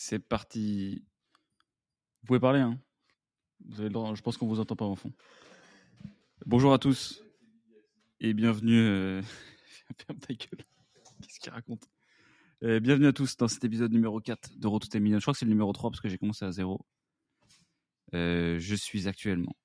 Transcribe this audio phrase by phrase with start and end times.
[0.00, 1.04] C'est parti.
[2.20, 2.78] Vous pouvez parler, hein
[3.66, 5.12] vous avez le droit, Je pense qu'on vous entend pas en fond.
[6.46, 7.20] Bonjour à tous
[8.20, 8.78] et bienvenue.
[8.78, 9.22] Euh...
[10.28, 11.90] Qu'est-ce qu'il raconte?
[12.62, 15.38] Euh, Bienvenue à tous dans cet épisode numéro 4 de Road to Je crois que
[15.40, 16.86] c'est le numéro 3 parce que j'ai commencé à zéro.
[18.14, 19.56] Euh, je suis actuellement,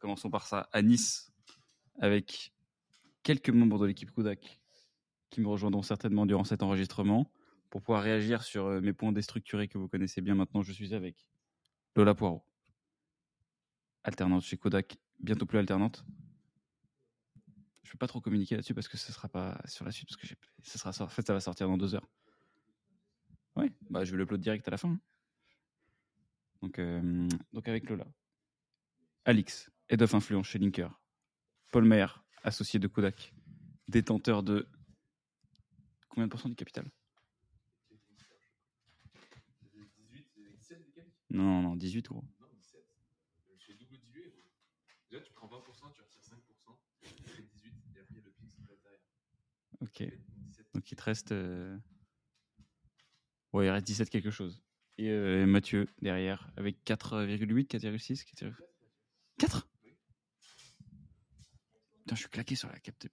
[0.00, 1.32] commençons par ça, à Nice
[2.00, 2.52] avec
[3.22, 4.60] quelques membres de l'équipe Kodak
[5.30, 7.30] qui me rejoindront certainement durant cet enregistrement
[7.76, 10.62] pour pouvoir réagir sur euh, mes points déstructurés que vous connaissez bien maintenant.
[10.62, 11.28] Je suis avec
[11.94, 12.42] Lola Poirot,
[14.02, 16.02] alternante chez Kodak, bientôt plus alternante.
[17.82, 19.92] Je ne vais pas trop communiquer là-dessus parce que ce ne sera pas sur la
[19.92, 20.26] suite, parce que
[20.62, 22.08] ça, sera, en fait, ça va sortir dans deux heures.
[23.56, 24.92] Oui, bah, je vais l'upload direct à la fin.
[24.92, 25.00] Hein.
[26.62, 28.06] Donc, euh, donc avec Lola.
[29.26, 30.98] Alix, Head of Influence chez Linker.
[31.72, 32.06] Paul Mayer,
[32.42, 33.34] associé de Kodak,
[33.86, 34.66] détenteur de
[36.08, 36.90] combien de pourcents du capital?
[41.36, 42.24] Non, non, non, 18 gros.
[42.40, 42.80] Non, 17.
[43.58, 44.50] Je fais double dilué gros.
[45.10, 46.78] Déjà, tu prends 20%, tu retires 5%,
[47.14, 49.00] tu fais 18, et après, il y a le PIX qui derrière.
[49.80, 50.02] Ok.
[50.72, 51.32] Donc, il te reste.
[51.32, 51.76] Euh...
[53.52, 54.62] Ouais, il reste 17 quelque chose.
[54.96, 58.24] Et euh, Mathieu derrière avec 4,8, 4,6
[59.38, 59.68] 4
[61.98, 63.08] Putain, je suis claqué sur la capte.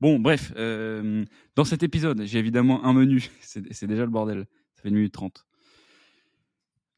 [0.00, 1.24] Bon, bref, euh,
[1.56, 3.30] dans cet épisode, j'ai évidemment un menu.
[3.40, 4.46] C'est déjà le bordel.
[4.74, 5.47] Ça fait une minute 30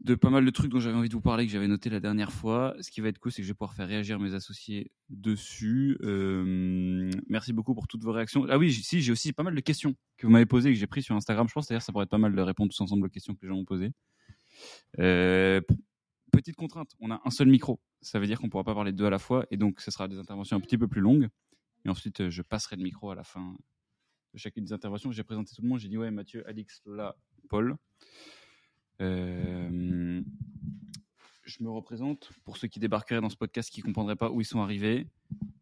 [0.00, 2.00] de pas mal de trucs dont j'avais envie de vous parler que j'avais noté la
[2.00, 2.74] dernière fois.
[2.80, 5.98] Ce qui va être cool, c'est que je vais pouvoir faire réagir mes associés dessus.
[6.02, 8.46] Euh, merci beaucoup pour toutes vos réactions.
[8.48, 10.86] Ah oui, si j'ai aussi pas mal de questions que vous m'avez posées que j'ai
[10.86, 11.48] pris sur Instagram.
[11.48, 13.40] Je pense d'ailleurs ça pourrait être pas mal de répondre tous ensemble aux questions que
[13.42, 13.92] les gens ont posées.
[14.98, 15.60] Euh,
[16.32, 17.78] petite contrainte, on a un seul micro.
[18.00, 20.08] Ça veut dire qu'on pourra pas parler deux à la fois et donc ce sera
[20.08, 21.28] des interventions un petit peu plus longues.
[21.84, 23.54] Et ensuite, je passerai le micro à la fin
[24.32, 25.12] de chacune des interventions.
[25.12, 25.78] J'ai présenté tout le monde.
[25.78, 27.16] J'ai dit ouais, Mathieu, Alix, Lola,
[27.50, 27.76] Paul.
[29.00, 30.22] Euh,
[31.44, 34.40] je me représente pour ceux qui débarqueraient dans ce podcast qui ne comprendraient pas où
[34.40, 35.06] ils sont arrivés.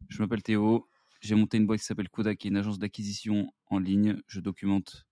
[0.08, 0.88] Je m'appelle Théo.
[1.20, 4.20] J'ai monté une boîte qui s'appelle Kodak, qui est une agence d'acquisition en ligne.
[4.26, 5.06] Je documente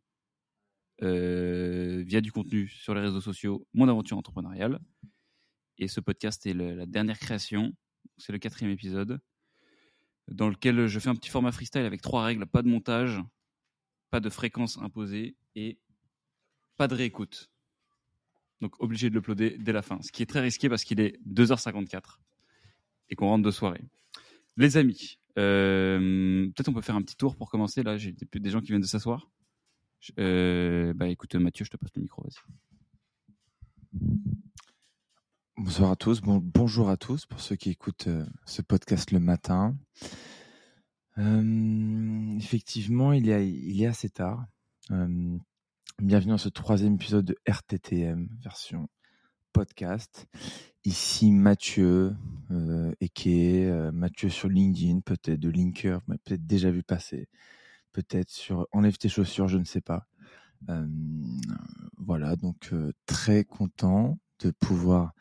[1.03, 4.81] euh, via du contenu sur les réseaux sociaux mon aventure entrepreneuriale.
[5.79, 7.73] Et ce podcast est la dernière création.
[8.19, 9.21] C'est le quatrième épisode
[10.29, 13.21] dans lequel je fais un petit format freestyle avec trois règles pas de montage,
[14.11, 15.79] pas de fréquence imposée et
[16.77, 17.50] pas de réécoute.
[18.61, 20.00] Donc obligé de l'uploader dès la fin.
[20.03, 22.19] Ce qui est très risqué parce qu'il est 2h54
[23.11, 23.83] et qu'on rentre de soirée.
[24.56, 27.83] Les amis, euh, peut-être on peut faire un petit tour pour commencer.
[27.83, 29.31] Là, j'ai des gens qui viennent de s'asseoir.
[30.19, 32.37] Euh, bah écoute, Mathieu, je te passe le micro, vas-y.
[35.59, 39.21] Bonsoir à tous, bon, bonjour à tous pour ceux qui écoutent euh, ce podcast le
[39.21, 39.75] matin.
[41.17, 44.47] effectivement, il est assez tard.
[46.03, 48.91] Bienvenue dans ce troisième épisode de RTTM, version
[49.55, 50.27] podcast.
[50.84, 52.15] Ici Mathieu,
[52.51, 56.83] euh, et qui est euh, Mathieu sur LinkedIn, peut-être de Linker, mais peut-être déjà vu
[56.83, 57.29] passer,
[57.93, 60.06] peut-être sur Enlève tes chaussures, je ne sais pas.
[60.69, 60.87] Euh,
[61.97, 65.15] voilà, donc euh, très content de pouvoir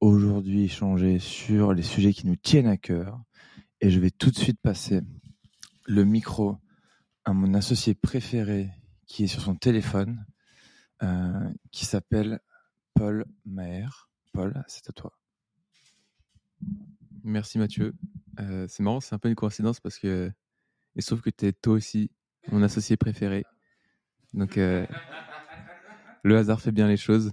[0.00, 3.18] aujourd'hui échanger sur les sujets qui nous tiennent à cœur.
[3.80, 5.00] Et je vais tout de suite passer
[5.86, 6.58] le micro
[7.24, 8.70] à mon associé préféré
[9.08, 10.24] qui est sur son téléphone,
[11.02, 12.40] euh, qui s'appelle
[12.94, 14.10] Paul Maher.
[14.32, 15.18] Paul, c'est à toi.
[17.24, 17.94] Merci Mathieu.
[18.38, 20.30] Euh, c'est marrant, c'est un peu une coïncidence parce que
[20.94, 22.10] il se trouve que tu es toi aussi
[22.52, 23.44] mon associé préféré.
[24.34, 24.86] Donc euh,
[26.22, 27.32] le hasard fait bien les choses.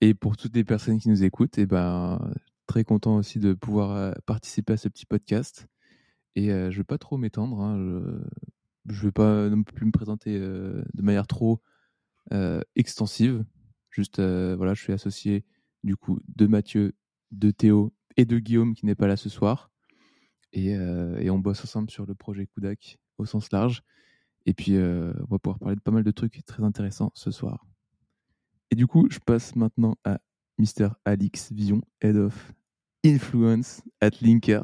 [0.00, 2.32] Et pour toutes les personnes qui nous écoutent, eh ben
[2.66, 5.68] très content aussi de pouvoir participer à ce petit podcast.
[6.34, 7.60] Et je ne vais pas trop m'étendre.
[7.60, 8.22] Hein, je
[8.86, 11.60] vais pas non plus me présenter euh, de manière trop
[12.32, 13.44] euh, extensive.
[13.90, 15.44] Juste, euh, voilà, je suis associé
[15.84, 16.94] du coup de Mathieu,
[17.30, 19.70] de Théo et de Guillaume qui n'est pas là ce soir.
[20.54, 23.82] Et, et, on bosse ensemble sur le projet Kudak au sens large.
[24.44, 27.64] Et puis, on va pouvoir parler de pas mal de trucs très intéressants ce soir.
[28.70, 30.20] Et du coup, je passe maintenant à
[30.58, 30.90] Mr.
[31.06, 32.52] Alix Vision, Head of
[33.02, 34.62] Influence at Linker.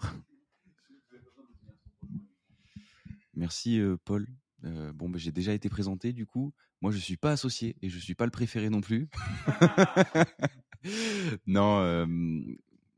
[3.38, 4.26] Merci Paul.
[4.64, 6.52] bon, bah, j'ai déjà été présenté du coup.
[6.80, 9.08] Moi, je suis pas associé et je suis pas le préféré non plus.
[11.46, 12.06] non,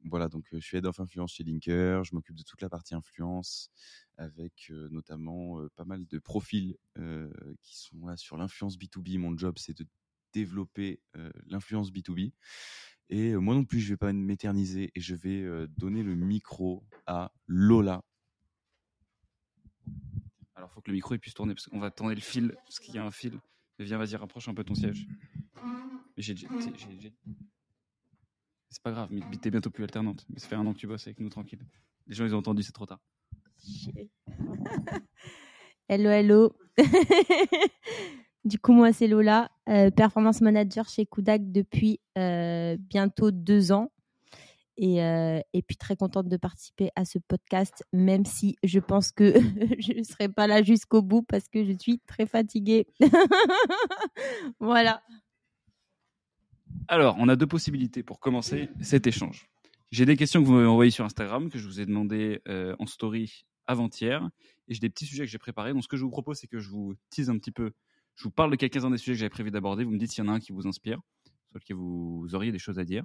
[0.06, 0.28] voilà.
[0.28, 2.04] Donc, je suis head of influence chez Linker.
[2.04, 3.70] Je m'occupe de toute la partie influence
[4.16, 6.74] avec notamment pas mal de profils
[7.60, 9.18] qui sont là sur l'influence B2B.
[9.18, 9.86] Mon job, c'est de
[10.32, 11.02] développer
[11.48, 12.32] l'influence B2B.
[13.10, 15.44] Et moi non plus, je vais pas m'éterniser et je vais
[15.76, 18.02] donner le micro à Lola
[20.60, 22.94] alors, faut que le micro puisse tourner parce qu'on va tourner le fil, parce qu'il
[22.94, 23.40] y a un fil.
[23.78, 25.06] Viens, vas-y, rapproche un peu ton siège.
[26.18, 26.34] C'est
[28.82, 30.26] pas grave, mais t'es bientôt plus alternante.
[30.28, 31.64] Mais ça fait un an que tu bosses avec nous, tranquille.
[32.06, 33.00] Les gens, ils ont entendu, c'est trop tard.
[35.88, 36.54] Hello, hello.
[38.44, 43.90] du coup, moi, c'est Lola, euh, performance manager chez Kudak depuis euh, bientôt deux ans.
[44.82, 49.12] Et, euh, et puis, très contente de participer à ce podcast, même si je pense
[49.12, 49.34] que
[49.78, 52.86] je ne serai pas là jusqu'au bout parce que je suis très fatiguée.
[54.58, 55.02] voilà.
[56.88, 59.50] Alors, on a deux possibilités pour commencer cet échange.
[59.90, 62.74] J'ai des questions que vous m'avez envoyées sur Instagram, que je vous ai demandé euh,
[62.78, 64.30] en story avant-hier,
[64.66, 65.74] et j'ai des petits sujets que j'ai préparés.
[65.74, 67.72] Donc, ce que je vous propose, c'est que je vous tease un petit peu.
[68.14, 69.84] Je vous parle de quelques-uns des sujets que j'avais prévu d'aborder.
[69.84, 71.00] Vous me dites s'il y en a un qui vous inspire,
[71.50, 73.04] sur lequel vous auriez des choses à dire.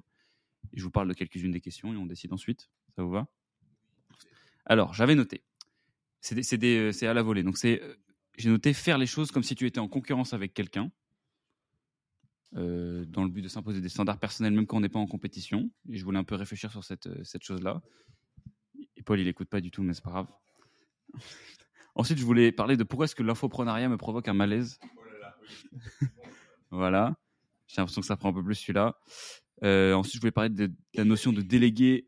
[0.74, 2.70] Je vous parle de quelques-unes des questions et on décide ensuite.
[2.96, 3.28] Ça vous va?
[4.66, 5.44] Alors, j'avais noté.
[6.22, 7.44] C'est des- c'est à la volée.
[7.44, 7.96] Donc, c'est, euh,
[8.38, 10.92] j'ai noté faire les choses comme si tu étais en concurrence avec quelqu'un
[12.56, 15.08] euh, dans le but de s'imposer des standards personnels même quand on n'est pas en
[15.08, 15.70] compétition.
[15.90, 17.82] Et je voulais un peu réfléchir sur cette, euh, cette chose-là.
[18.96, 20.28] Et Paul, il écoute pas du tout, mais c'est pas grave.
[21.96, 24.80] Ensuite, je voulais parler de pourquoi est-ce que l'infoprenariat me provoque un malaise?
[26.72, 27.16] voilà.
[27.68, 28.98] J'ai l'impression que ça prend un peu plus celui-là.
[29.64, 32.08] Euh, ensuite, je voulais parler de, la notion de déléguer,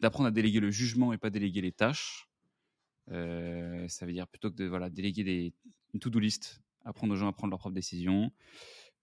[0.00, 2.28] d'apprendre à déléguer le jugement et pas déléguer les tâches.
[3.10, 5.54] Euh, ça veut dire plutôt que de voilà, déléguer des,
[5.94, 8.32] une to-do list, apprendre aux gens à prendre leurs propres décisions.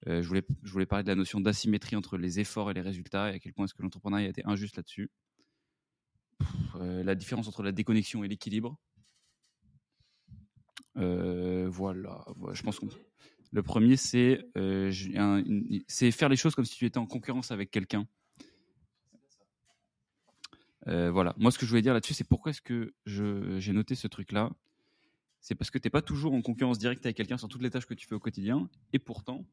[0.08, 2.82] Euh, je, voulais, je voulais parler de la notion d'asymétrie entre les efforts et les
[2.82, 5.10] résultats et à quel point est-ce que l'entrepreneuriat a été injuste là-dessus.
[6.76, 8.78] La différence entre la déconnexion et l'équilibre.
[10.96, 12.86] Voilà, je pense que
[13.54, 14.92] le premier, c'est euh,
[15.88, 18.08] c'est faire les choses comme si tu étais en concurrence avec quelqu'un.
[20.88, 23.94] Euh, voilà, moi ce que je voulais dire là-dessus, c'est pourquoi est-ce que j'ai noté
[23.94, 24.52] ce truc-là?
[25.40, 27.70] C'est parce que tu n'es pas toujours en concurrence directe avec quelqu'un sur toutes les
[27.70, 29.46] tâches que tu fais au quotidien, et pourtant,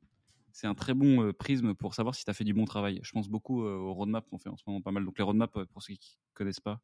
[0.50, 3.00] c'est un très bon euh, prisme pour savoir si tu as fait du bon travail.
[3.02, 5.04] Je pense beaucoup euh, aux roadmaps qu'on fait en ce moment pas mal.
[5.04, 6.80] Donc les roadmaps, pour ceux qui ne connaissent pas,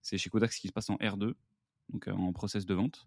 [0.00, 1.34] c'est chez Kodak ce qui se passe en R2,
[1.90, 3.06] donc en process de vente,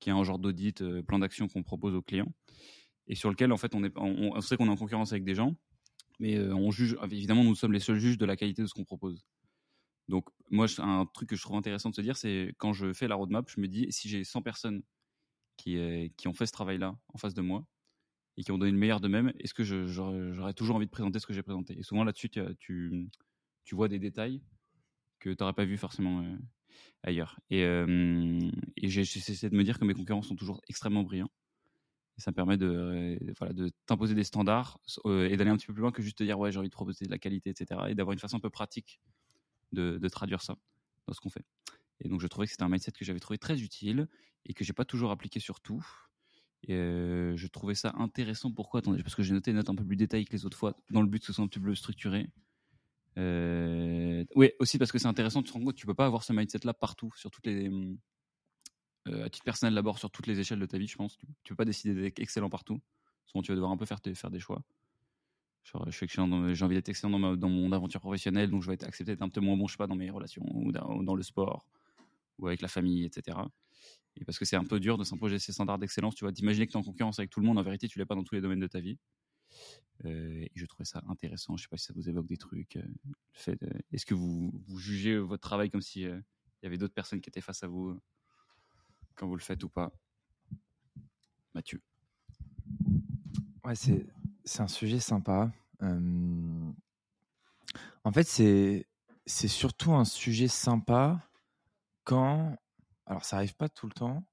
[0.00, 2.32] qui est un genre d'audit, plan d'action qu'on propose aux clients,
[3.10, 5.34] et sur lequel en fait on, est, on, sait qu'on est en concurrence avec des
[5.34, 5.56] gens,
[6.20, 8.72] mais euh, on juge, évidemment nous sommes les seuls juges de la qualité de ce
[8.72, 9.26] qu'on propose.
[10.08, 13.08] Donc moi, un truc que je trouve intéressant de se dire, c'est quand je fais
[13.08, 14.82] la roadmap, je me dis, si j'ai 100 personnes
[15.56, 17.66] qui, euh, qui ont fait ce travail-là en face de moi,
[18.36, 21.26] et qui ont donné le meilleur d'eux-mêmes, est-ce que j'aurais toujours envie de présenter ce
[21.26, 21.78] que j'ai présenté?
[21.78, 23.10] Et souvent là-dessus, tu,
[23.64, 24.40] tu, vois des détails
[25.18, 26.36] que tu n'aurais pas vu forcément euh,
[27.02, 27.38] ailleurs.
[27.50, 28.38] Et, euh,
[28.82, 31.30] j'ai de me dire que mes concurrents sont toujours extrêmement brillants.
[32.20, 35.56] Et ça me permet de, euh, voilà, de t'imposer des standards euh, et d'aller un
[35.56, 37.16] petit peu plus loin que juste te dire ouais j'ai envie de proposer de la
[37.16, 37.80] qualité, etc.
[37.88, 39.00] Et d'avoir une façon un peu pratique
[39.72, 40.54] de, de traduire ça
[41.06, 41.46] dans ce qu'on fait.
[42.00, 44.06] Et donc je trouvais que c'était un mindset que j'avais trouvé très utile
[44.44, 45.82] et que j'ai pas toujours appliqué sur tout.
[46.64, 48.52] Et euh, je trouvais ça intéressant.
[48.52, 48.80] Pourquoi?
[48.80, 50.76] Attendez, parce que j'ai noté des notes un peu plus détaillées que les autres fois,
[50.90, 52.28] dans le but que ce soit un petit peu structuré.
[53.16, 56.34] Oui, aussi parce que c'est intéressant, tu te rends compte tu peux pas avoir ce
[56.34, 57.70] mindset-là partout, sur toutes les.
[59.08, 61.16] Euh, à titre personnel d'abord, sur toutes les échelles de ta vie, je pense.
[61.16, 62.80] Tu, tu peux pas décider d'être excellent partout.
[63.26, 64.62] Souvent, tu vas devoir un peu faire, faire des choix.
[65.62, 66.06] Je
[66.54, 69.12] j'ai envie d'être excellent dans, ma- dans mon aventure professionnelle, donc je vais être accepté
[69.12, 71.66] d'être un peu moins bon, je sais pas, dans mes relations ou dans, le sport
[72.38, 73.38] ou avec la famille, etc.
[74.16, 76.66] Et parce que c'est un peu dur de s'imposer ces standards d'excellence, tu vois, d'imaginer
[76.66, 78.24] que tu es en concurrence avec tout le monde, en vérité, tu l'es pas dans
[78.24, 78.98] tous les domaines de ta vie.
[80.06, 81.56] Euh, et je trouvais ça intéressant.
[81.56, 82.76] Je sais pas si ça vous évoque des trucs.
[82.76, 83.54] euh,
[83.92, 86.18] Est-ce que vous, vous jugez votre travail comme si euh,
[86.62, 88.00] il y avait d'autres personnes qui étaient face à vous
[89.20, 89.92] quand vous le faites ou pas
[91.54, 91.82] Mathieu.
[93.64, 94.06] Ouais, c'est
[94.46, 95.52] c'est un sujet sympa.
[95.82, 96.72] Euh,
[98.04, 98.86] En fait, c'est
[99.26, 101.20] c'est surtout un sujet sympa
[102.04, 102.56] quand.
[103.06, 104.24] Alors, ça arrive pas tout le temps,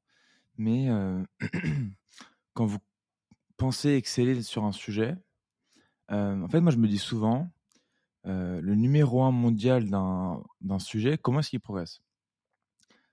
[0.58, 1.24] mais euh,
[2.54, 2.80] quand vous
[3.58, 5.16] pensez exceller sur un sujet,
[6.12, 7.50] euh, en fait, moi, je me dis souvent,
[8.26, 12.02] le numéro un mondial d'un d'un sujet, comment est-ce qu'il progresse?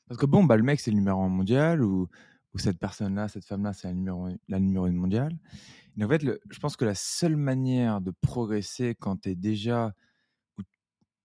[0.09, 2.09] Parce que bon, bah, le mec, c'est le numéro un mondial, ou,
[2.57, 5.37] cette personne-là, cette femme-là, c'est la numéro, la numéro une mondiale.
[5.99, 9.93] Et en fait, je pense que la seule manière de progresser quand tu es déjà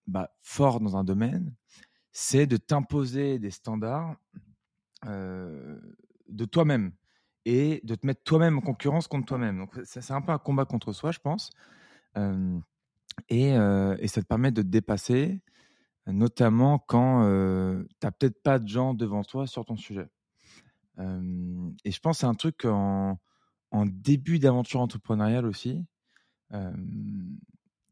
[0.07, 1.53] bah, fort dans un domaine,
[2.11, 4.15] c'est de t'imposer des standards
[5.05, 5.79] euh,
[6.27, 6.93] de toi-même
[7.45, 9.57] et de te mettre toi-même en concurrence contre toi-même.
[9.59, 11.51] Donc, c'est un peu un combat contre soi, je pense.
[12.17, 12.59] Euh,
[13.29, 15.41] et, euh, et ça te permet de te dépasser,
[16.11, 20.07] notamment quand tu n'as peut-être pas de gens devant toi sur ton sujet.
[20.99, 23.17] Euh, et je pense que c'est un truc en,
[23.85, 25.85] début d'aventure entrepreneuriale aussi.
[26.53, 26.71] Euh,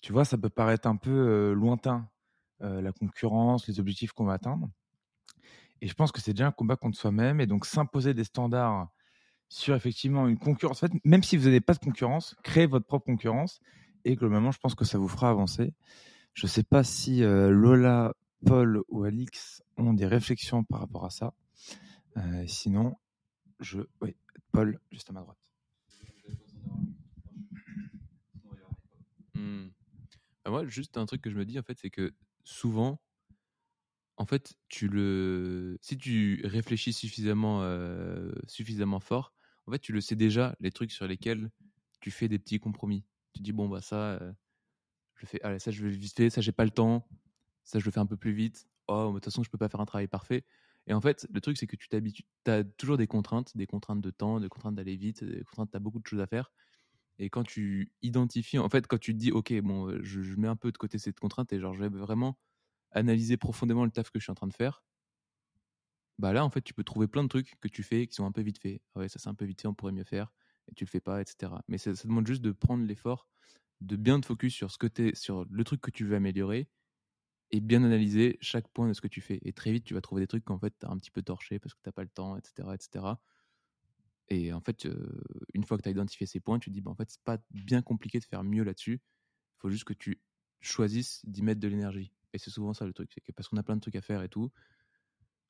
[0.01, 2.09] tu vois, ça peut paraître un peu euh, lointain,
[2.61, 4.69] euh, la concurrence, les objectifs qu'on va atteindre.
[5.81, 7.39] Et je pense que c'est déjà un combat contre soi-même.
[7.39, 8.89] Et donc, s'imposer des standards
[9.49, 10.83] sur effectivement une concurrence.
[10.83, 13.59] En fait, même si vous n'avez pas de concurrence, créez votre propre concurrence
[14.03, 15.73] et globalement, je pense que ça vous fera avancer.
[16.37, 18.13] Je ne sais pas si euh, Lola,
[18.45, 21.33] Paul ou Alix ont des réflexions par rapport à ça.
[22.15, 22.95] Euh, sinon,
[23.59, 23.79] je.
[24.01, 24.15] Oui,
[24.51, 25.39] Paul, juste à ma droite.
[29.33, 29.69] Hmm.
[30.45, 32.13] Bah, moi, juste un truc que je me dis, en fait, c'est que
[32.43, 33.01] souvent,
[34.17, 39.33] en fait, tu le, si tu réfléchis suffisamment, euh, suffisamment fort,
[39.65, 41.49] en fait, tu le sais déjà, les trucs sur lesquels
[41.99, 43.03] tu fais des petits compromis.
[43.33, 44.19] Tu dis bon bah ça,
[45.17, 47.07] je fais, allez ça je vais vite fait, ça j'ai pas le temps,
[47.63, 48.67] ça je le fais un peu plus vite.
[48.87, 50.45] Oh, de toute façon je peux pas faire un travail parfait.
[50.87, 53.67] Et en fait, le truc c'est que tu t'habitues, tu as toujours des contraintes, des
[53.67, 56.27] contraintes de temps, des contraintes d'aller vite, des contraintes, tu as beaucoup de choses à
[56.27, 56.51] faire.
[57.19, 60.55] Et quand tu identifies, en fait, quand tu te dis, ok, bon, je, mets un
[60.55, 62.37] peu de côté cette contrainte et genre, je vais vraiment
[62.91, 64.83] analyser profondément le taf que je suis en train de faire,
[66.19, 68.25] bah là, en fait, tu peux trouver plein de trucs que tu fais qui sont
[68.25, 68.81] un peu vite faits.
[68.95, 70.31] Ah ouais, ça c'est un peu vite fait, on pourrait mieux faire,
[70.69, 71.53] et tu le fais pas, etc.
[71.67, 73.27] Mais ça demande juste de prendre l'effort,
[73.81, 76.69] de bien te focus sur ce que sur le truc que tu veux améliorer,
[77.51, 79.39] et bien analyser chaque point de ce que tu fais.
[79.43, 81.21] Et très vite, tu vas trouver des trucs qu'en fait, tu as un petit peu
[81.21, 83.05] torché parce que t'as pas le temps, etc., etc.
[84.29, 84.87] Et en fait,
[85.53, 87.23] une fois que tu as identifié ces points, tu te dis, bah, en fait, c'est
[87.23, 89.01] pas bien compliqué de faire mieux là-dessus.
[89.57, 90.21] Il faut juste que tu
[90.59, 92.11] choisisses d'y mettre de l'énergie.
[92.33, 94.01] Et c'est souvent ça le truc, c'est que parce qu'on a plein de trucs à
[94.01, 94.51] faire et tout,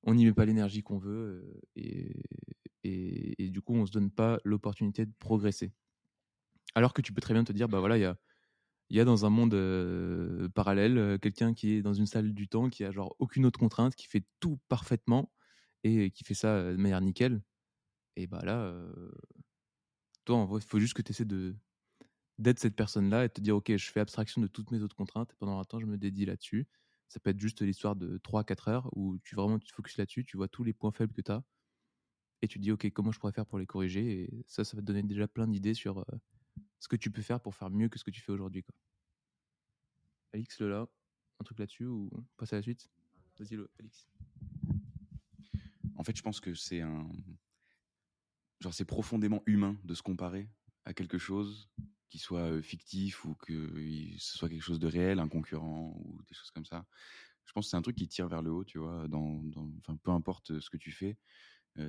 [0.04, 2.22] on n'y met pas l'énergie qu'on veut et,
[2.84, 5.74] et, et du coup, on se donne pas l'opportunité de progresser.
[6.76, 8.16] Alors que tu peux très bien te dire, bah voilà, il
[8.90, 9.56] y a, dans un monde
[10.54, 13.96] parallèle quelqu'un qui est dans une salle du temps, qui a genre aucune autre contrainte,
[13.96, 15.32] qui fait tout parfaitement
[15.84, 17.42] et qui fait ça de manière nickel.
[18.16, 18.74] Et bah là,
[20.26, 21.26] toi, en vrai, il faut juste que tu essaies
[22.38, 25.32] d'être cette personne-là et te dire, ok, je fais abstraction de toutes mes autres contraintes
[25.32, 26.68] et pendant un temps, je me dédie là-dessus.
[27.08, 30.26] Ça peut être juste l'histoire de 3-4 heures où tu vraiment tu te focuses là-dessus,
[30.26, 31.44] tu vois tous les points faibles que tu as
[32.42, 34.24] et tu te dis, ok, comment je pourrais faire pour les corriger?
[34.24, 36.06] Et ça, ça va te donner déjà plein d'idées sur
[36.80, 38.64] ce que tu peux faire pour faire mieux que ce que tu fais aujourd'hui.
[40.34, 40.88] Alix, Lola,
[41.40, 42.90] un truc là-dessus ou on passe à la suite?
[43.40, 44.08] Vas-y, Alix.
[45.96, 47.10] En fait, je pense que c'est un.
[48.60, 50.50] Genre, c'est profondément humain de se comparer
[50.86, 51.70] à quelque chose
[52.10, 53.74] qui soit euh, fictif ou que
[54.18, 56.86] ce soit quelque chose de réel, un concurrent ou des choses comme ça.
[57.46, 59.70] Je pense que c'est un truc qui tire vers le haut, tu vois, dans, dans-
[59.80, 61.18] enfin, peu importe ce que tu fais.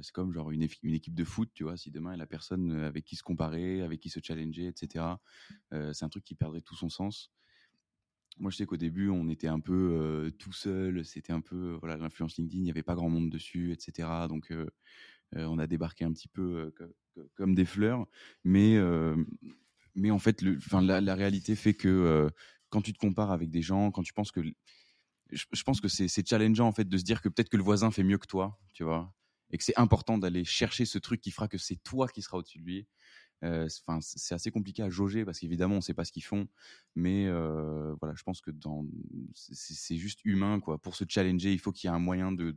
[0.03, 3.17] C'est comme genre une, équipe de foot, tu vois, si demain la personne avec qui
[3.17, 5.21] se comparer, avec qui se challenger, etc.
[5.71, 7.33] c'est un truc qui perdrait tout son sens.
[8.39, 11.05] Moi, je sais qu'au début, on était un peu tout seul.
[11.05, 14.29] C'était un peu, voilà, l'influence LinkedIn, il n'y avait pas grand monde dessus, etc.
[14.29, 14.53] Donc,
[15.35, 18.07] on a débarqué un petit peu co- co- comme des fleurs.
[18.45, 18.79] Mais,
[19.95, 20.59] mais en fait, le,
[21.01, 22.31] la, réalité fait que
[22.71, 24.41] quand tu te compares avec des gens, quand tu penses que.
[25.31, 27.63] Je, je pense que c'est challengeant, en fait, de se dire que peut-être que le
[27.63, 29.13] voisin fait mieux que toi, tu vois?
[29.51, 32.39] Et que c'est important d'aller chercher ce truc qui fera que c'est toi qui seras
[32.39, 32.87] au-dessus de lui.
[33.41, 36.25] C'est- Enfin, c'est assez compliqué à jauger parce qu'évidemment, on ne sait pas ce qu'ils
[36.25, 36.49] font.
[36.97, 37.31] Mais
[38.01, 38.51] voilà, je pense que
[39.35, 40.79] c'est juste humain, quoi.
[40.79, 42.57] Pour se challenger, il faut qu'il y ait un moyen de,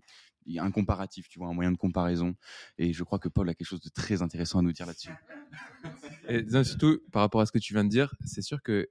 [0.57, 2.35] un comparatif, tu vois, un moyen de comparaison.
[2.77, 5.11] Et je crois que Paul a quelque chose de très intéressant à nous dire là-dessus.
[6.29, 8.89] Et surtout, par rapport à ce que tu viens de dire, c'est sûr que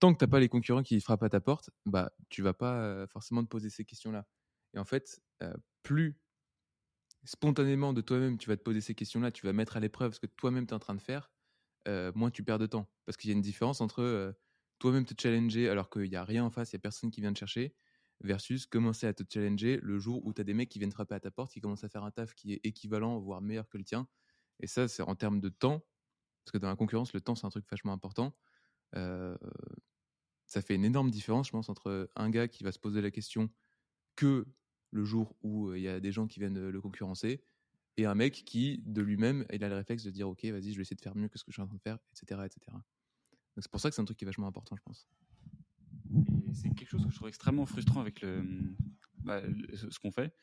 [0.00, 2.54] tant que tu n'as pas les concurrents qui frappent à ta porte, bah, tu vas
[2.54, 4.26] pas forcément te poser ces questions-là.
[4.74, 5.20] Et en fait,
[5.82, 6.16] plus
[7.24, 10.20] spontanément de toi-même tu vas te poser ces questions-là, tu vas mettre à l'épreuve ce
[10.20, 11.30] que toi-même tu es en train de faire,
[11.88, 12.90] euh, moins tu perds de temps.
[13.04, 14.32] Parce qu'il y a une différence entre euh,
[14.78, 17.20] toi-même te challenger alors qu'il n'y a rien en face, il n'y a personne qui
[17.20, 17.74] vient te chercher,
[18.20, 21.14] versus commencer à te challenger le jour où tu as des mecs qui viennent frapper
[21.14, 23.78] à ta porte, qui commencent à faire un taf qui est équivalent, voire meilleur que
[23.78, 24.08] le tien.
[24.60, 25.84] Et ça, c'est en termes de temps,
[26.44, 28.36] parce que dans la concurrence, le temps, c'est un truc vachement important.
[28.96, 29.36] Euh,
[30.46, 33.10] ça fait une énorme différence, je pense, entre un gars qui va se poser la
[33.10, 33.50] question
[34.16, 34.46] que
[34.92, 37.42] le jour où euh, il y a des gens qui viennent euh, le concurrencer
[37.96, 40.76] et un mec qui, de lui-même, il a le réflexe de dire Ok, vas-y, je
[40.76, 42.46] vais essayer de faire mieux que ce que je suis en train de faire, etc.
[42.46, 42.60] etc.
[42.72, 45.08] Donc c'est pour ça que c'est un truc qui est vachement important, je pense.
[46.54, 48.44] C'est quelque chose que je trouve extrêmement frustrant avec le,
[49.24, 49.42] bah,
[49.74, 50.34] ce qu'on fait.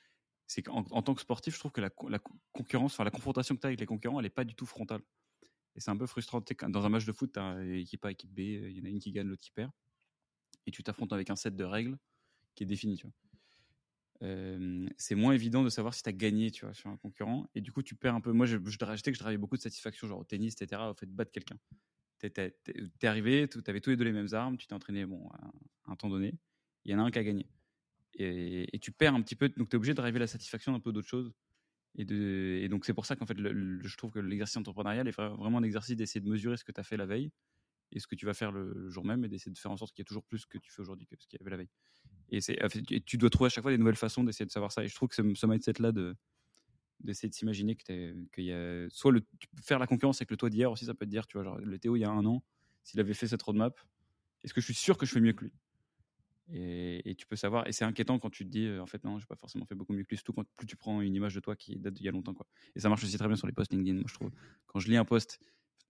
[0.48, 3.04] C'est qu'en en tant que sportif, je trouve que la, co- la co- concurrence, enfin
[3.04, 5.02] la confrontation que tu as avec les concurrents, elle n'est pas du tout frontale.
[5.76, 6.44] Et c'est un peu frustrant.
[6.70, 8.90] Dans un match de foot, tu as équipe A, équipe B, il y en a
[8.90, 9.72] une qui gagne, l'autre qui perd.
[10.66, 11.98] Et tu t'affrontes avec un set de règles
[12.56, 12.98] qui est défini.
[12.98, 13.14] Tu vois.
[14.22, 17.50] C'est moins évident de savoir si tu as gagné tu vois, sur un concurrent.
[17.56, 18.32] Et du coup, tu perds un peu.
[18.32, 20.94] Moi, je, je, sais que je travaillais beaucoup de satisfaction, genre au tennis, etc., au
[20.94, 21.58] fait de battre quelqu'un.
[22.20, 25.30] T'es- t'es arrivé, tu avais tous les deux les mêmes armes, tu t'es entraîné bon,
[25.30, 26.38] à un temps donné.
[26.84, 27.48] Il y en a un qui a gagné.
[28.16, 30.82] Et, tu perds un petit peu, donc tu es obligé d'arriver à la satisfaction d'un
[30.82, 31.32] peu d'autres choses.
[31.96, 35.36] Et, de, donc, c'est pour ça qu'en fait, je trouve que l'exercice entrepreneurial est vra-
[35.38, 37.32] vraiment un exercice d'essayer de mesurer ce que tu as fait la veille
[37.92, 39.94] et ce que tu vas faire le, jour même et d'essayer de faire en sorte
[39.94, 41.58] qu'il y ait toujours plus que tu fais aujourd'hui que ce qu'il y avait la
[41.58, 41.70] veille.
[42.32, 42.40] Et,
[42.92, 44.84] et tu dois trouver à chaque fois des nouvelles façons d'essayer de savoir ça.
[44.84, 46.16] Et je trouve que ce, ce mindset-là de,
[47.02, 49.22] d'essayer de s'imaginer que qu'il y a soit le,
[49.64, 51.80] faire la concurrence avec le toi d'hier aussi, ça peut te dire, tu vois, le
[51.80, 52.44] Théo il y a un an,
[52.84, 53.80] s'il avait fait cette roadmap,
[54.44, 55.54] est-ce que je suis sûr que je fais mieux que lui?
[56.52, 59.04] Et, et tu peux savoir, et c'est inquiétant quand tu te dis, euh, en fait,
[59.04, 61.14] non, j'ai pas forcément fait beaucoup mieux que lui, surtout quand plus tu prends une
[61.14, 62.34] image de toi qui date d'il y a longtemps.
[62.34, 62.48] Quoi.
[62.76, 64.32] Et ça marche aussi très bien sur les posts LinkedIn, moi, je trouve.
[64.66, 65.40] Quand je lis un post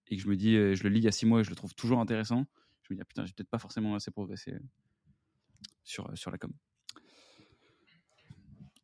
[0.07, 1.43] et que je me dis, euh, je le lis il y a six mois et
[1.43, 2.45] je le trouve toujours intéressant,
[2.83, 4.57] je me dis, ah, putain, j'ai peut-être pas forcément assez progressé
[5.83, 6.51] sur, euh, sur la com.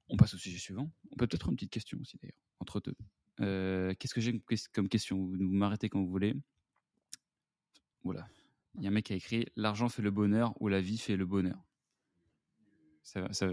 [0.09, 0.91] On passe au sujet suivant.
[1.11, 2.95] On peut peut-être une petite question aussi, d'ailleurs, entre deux.
[3.41, 5.17] Euh, Qu'est-ce que j'ai comme ques- comme question?
[5.25, 6.35] Vous m'arrêtez quand vous voulez.
[8.03, 8.27] Voilà.
[8.75, 10.97] Il y a un mec qui a écrit L'argent fait le bonheur ou la vie
[10.97, 11.57] fait le bonheur.
[13.01, 13.49] Ça, ça.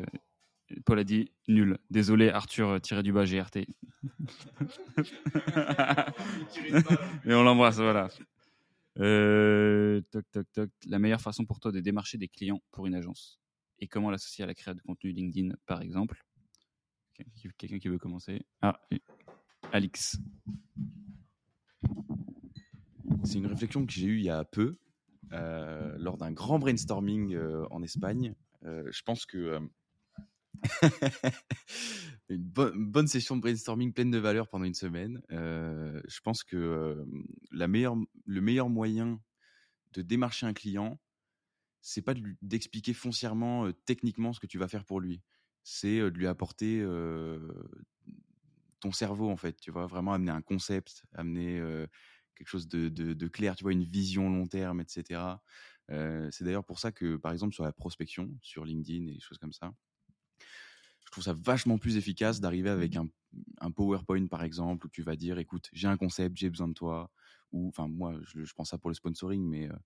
[0.85, 1.79] Paul a dit nul.
[1.91, 3.67] Désolé, Arthur euh, tiré du bas GRT.
[7.25, 8.09] Mais on l'embrasse, voilà.
[8.99, 10.71] Euh, toc, toc, toc.
[10.87, 13.41] La meilleure façon pour toi de démarcher des clients pour une agence
[13.79, 16.23] et comment l'associer à la création de contenu LinkedIn, par exemple?
[17.15, 18.79] Quelqu'un qui- Quelqu'un qui veut commencer Ah,
[19.73, 20.19] Alix.
[23.25, 24.77] C'est une réflexion que j'ai eue il y a peu,
[25.33, 28.35] euh, lors d'un grand brainstorming euh, en Espagne.
[28.65, 29.61] Euh, je pense que euh,
[32.29, 35.21] une, bo- une bonne session de brainstorming pleine de valeur pendant une semaine.
[35.33, 37.05] Euh, je pense que
[37.51, 37.67] le
[38.41, 39.21] meilleur moyen
[39.95, 41.01] de démarcher un client,
[41.83, 45.23] c'est pas d'expliquer foncièrement, techniquement ce que tu vas faire pour lui.
[45.65, 46.83] C'est de lui apporter
[48.81, 49.59] ton cerveau en fait.
[49.61, 51.61] Tu vois, vraiment amener un concept, amener
[52.37, 55.43] quelque chose de, clair, tu vois, une vision long terme, etc.
[55.89, 59.39] C'est d'ailleurs pour ça que, par exemple, sur la prospection, sur LinkedIn et des choses
[59.39, 59.73] comme ça,
[61.05, 63.09] je trouve ça vachement plus efficace d'arriver avec un,
[63.71, 67.11] PowerPoint, par exemple, où tu vas dire, écoute, j'ai un concept, j'ai besoin de toi.
[67.53, 69.77] Ou, enfin, moi, je, je prends ça pour le sponsoring, mais, euh,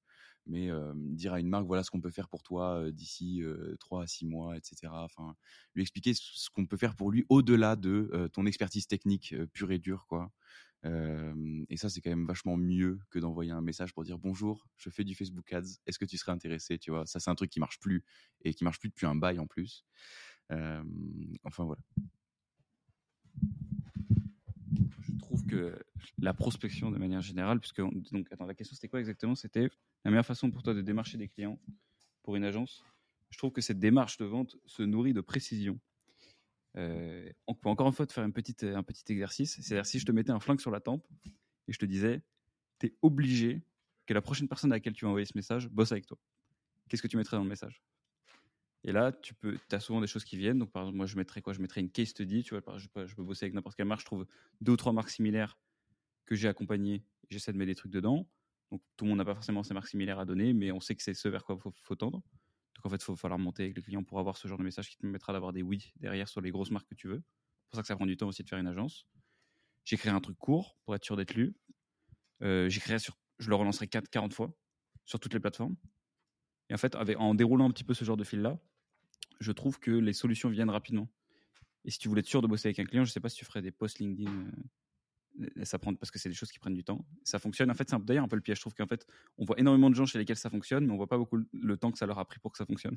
[0.47, 3.43] mais euh, dire à une marque, voilà ce qu'on peut faire pour toi euh, d'ici
[3.43, 4.93] euh, 3 à 6 mois, etc.
[4.93, 5.35] Enfin,
[5.75, 9.79] lui expliquer ce qu'on peut faire pour lui au-delà de ton expertise technique pure et
[9.79, 10.33] dure, quoi.
[11.69, 14.89] Et ça, c'est quand même vachement mieux que d'envoyer un message pour dire bonjour, je
[14.89, 17.51] fais du Facebook Ads, est-ce que tu serais intéressé Tu vois, ça, c'est un truc
[17.51, 18.05] qui marche plus
[18.43, 19.85] et qui marche plus depuis un bail en plus.
[20.51, 21.81] Enfin voilà.
[25.03, 25.79] Je trouve que
[26.19, 29.35] la prospection de manière générale, puisque on- donc la question c'était quoi exactement?
[29.35, 29.69] C'était
[30.05, 31.59] la meilleure façon pour toi de démarcher des clients
[32.23, 32.85] pour une agence.
[33.31, 35.79] Je trouve que cette démarche de vente se nourrit de précision.
[36.77, 38.55] Euh, on peut encore une fois te faire un petit
[39.09, 39.61] exercice.
[39.61, 41.07] C'est-à-dire si je te mettais un flingue sur la tempe
[41.69, 42.23] et je te disais,
[42.79, 43.63] tu es obligé
[44.07, 46.19] que la prochaine personne à laquelle tu vas envoyer ce message bosse avec toi.
[46.89, 47.83] Qu'est-ce que tu mettrais dans le message?
[48.87, 49.35] Et là, tu
[49.73, 50.61] as souvent des choses qui viennent.
[50.61, 51.53] Donc, par exemple, moi, je mettrais quoi?
[51.53, 52.45] Je mettrais une case study.
[52.45, 54.01] Tu vois, je peux, bosser avec n'importe quelle marque.
[54.01, 54.27] Je trouve
[54.61, 55.59] deux ou trois marques similaires
[56.25, 57.05] que j'ai accompagnées.
[57.29, 58.29] J'essaie de mettre des trucs dedans.
[58.71, 60.95] Donc, tout le monde n'a pas forcément ces marques similaires à donner, mais on sait
[60.95, 62.23] que c'est ce vers quoi il faut, tendre.
[62.77, 64.63] Donc, en fait, il faut falloir monter avec les clients pour avoir ce genre de
[64.63, 67.25] message qui te permettra d'avoir des oui derrière sur les grosses marques que tu veux.
[67.65, 69.09] C'est pour ça que ça prend du temps aussi de faire une agence.
[69.85, 71.57] J'écrirai un truc court pour être sûr d'être lu.
[72.43, 74.57] Euh, sur, je le relancerai 4, 40 fois
[75.05, 75.75] sur toutes les plateformes.
[76.71, 78.61] Et en fait, en déroulant un petit peu ce genre de fil-là,
[79.41, 81.09] je trouve que les solutions viennent rapidement.
[81.85, 83.29] Et si tu voulais être sûr de bosser avec un client, je ne sais pas
[83.29, 84.31] si tu ferais des posts LinkedIn.
[84.33, 87.07] euh, ça prend, parce que c'est des choses qui prennent du temps.
[87.23, 87.71] Ça fonctionne.
[87.71, 88.57] En fait, c'est d'ailleurs un peu le piège.
[88.57, 89.07] Je trouve qu'en fait,
[89.39, 91.47] on voit énormément de gens chez lesquels ça fonctionne, mais on voit pas beaucoup le-
[91.53, 92.97] le temps que ça leur a pris pour que ça fonctionne.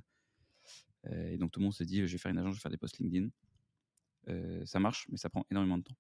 [1.06, 2.62] Euh, et donc tout le monde se dit, je vais faire une agence, je vais
[2.62, 3.30] faire des posts LinkedIn.
[4.30, 5.96] Euh, ça marche, mais ça prend énormément de temps.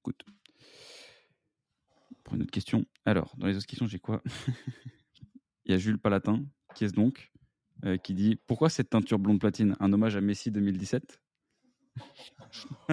[0.00, 0.24] Écoute.
[2.24, 2.84] Pour une autre question.
[3.04, 4.22] Alors, dans les autres questions, j'ai quoi?
[5.64, 7.30] Il y a Jules Palatin, qui est-ce donc
[7.84, 9.76] euh, qui dit Pourquoi cette teinture blonde platine?
[9.80, 11.20] Un hommage à Messi 2017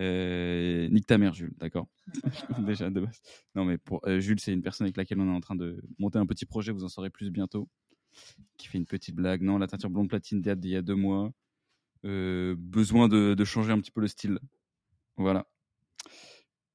[0.00, 1.88] euh, Nique ta mère, Jules, d'accord
[2.66, 3.20] Déjà de base.
[3.54, 5.82] Non, mais pour euh, Jules, c'est une personne avec laquelle on est en train de
[5.98, 7.68] monter un petit projet, vous en saurez plus bientôt.
[8.56, 9.42] Qui fait une petite blague.
[9.42, 11.32] Non, la teinture blonde platine date d'il y a deux mois.
[12.04, 14.38] Euh, besoin de, de changer un petit peu le style.
[15.16, 15.46] Voilà.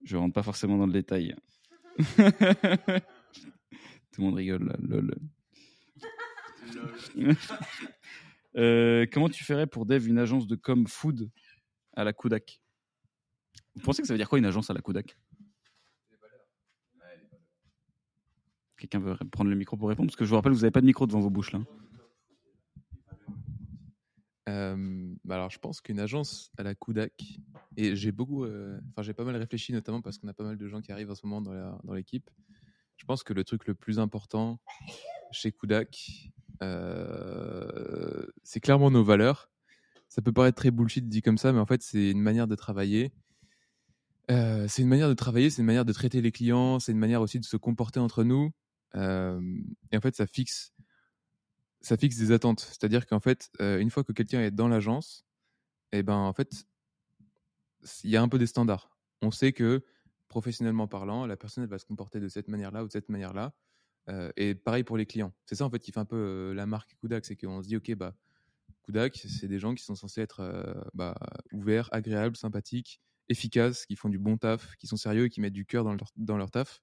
[0.03, 1.35] Je rentre pas forcément dans le détail.
[4.15, 5.13] Tout le monde rigole là, lol.
[8.57, 11.29] Euh, comment tu ferais pour dev une agence de com food
[11.91, 12.61] à la Kudak
[13.75, 15.17] Vous pensez que ça veut dire quoi une agence à la Kudak
[18.77, 20.79] Quelqu'un veut prendre le micro pour répondre Parce que je vous rappelle, vous n'avez pas
[20.79, 21.59] de micro devant vos bouches là.
[24.47, 27.41] Euh, bah alors, je pense qu'une agence à la Kudak,
[27.75, 30.57] et j'ai beaucoup, euh, enfin, j'ai pas mal réfléchi, notamment parce qu'on a pas mal
[30.57, 32.29] de gens qui arrivent en ce moment dans l'équipe.
[32.97, 34.59] Je pense que le truc le plus important
[35.31, 36.31] chez Kudak,
[36.63, 39.49] euh, c'est clairement nos valeurs.
[40.07, 42.55] Ça peut paraître très bullshit dit comme ça, mais en fait, c'est une manière de
[42.55, 43.11] travailler.
[44.31, 46.97] Euh, c'est une manière de travailler, c'est une manière de traiter les clients, c'est une
[46.97, 48.51] manière aussi de se comporter entre nous.
[48.95, 49.41] Euh,
[49.91, 50.73] et en fait, ça fixe,
[51.81, 52.61] ça fixe des attentes.
[52.61, 55.25] C'est-à-dire qu'en fait, une fois que quelqu'un est dans l'agence,
[55.91, 56.65] et ben en fait,
[58.03, 58.89] il y a un peu des standards.
[59.21, 59.83] on sait que
[60.27, 63.53] professionnellement parlant, la personne va se comporter de cette manière-là ou de cette manière-là.
[64.07, 65.33] Euh, et pareil pour les clients.
[65.45, 67.67] C'est ça en fait qui fait un peu euh, la marque Kudak, c'est qu'on se
[67.67, 68.15] dit ok bah
[68.83, 71.15] Kudak, c'est des gens qui sont censés être euh, bah,
[71.51, 75.53] ouverts, agréables, sympathiques, efficaces, qui font du bon taf, qui sont sérieux et qui mettent
[75.53, 76.81] du cœur dans leur, dans leur taf.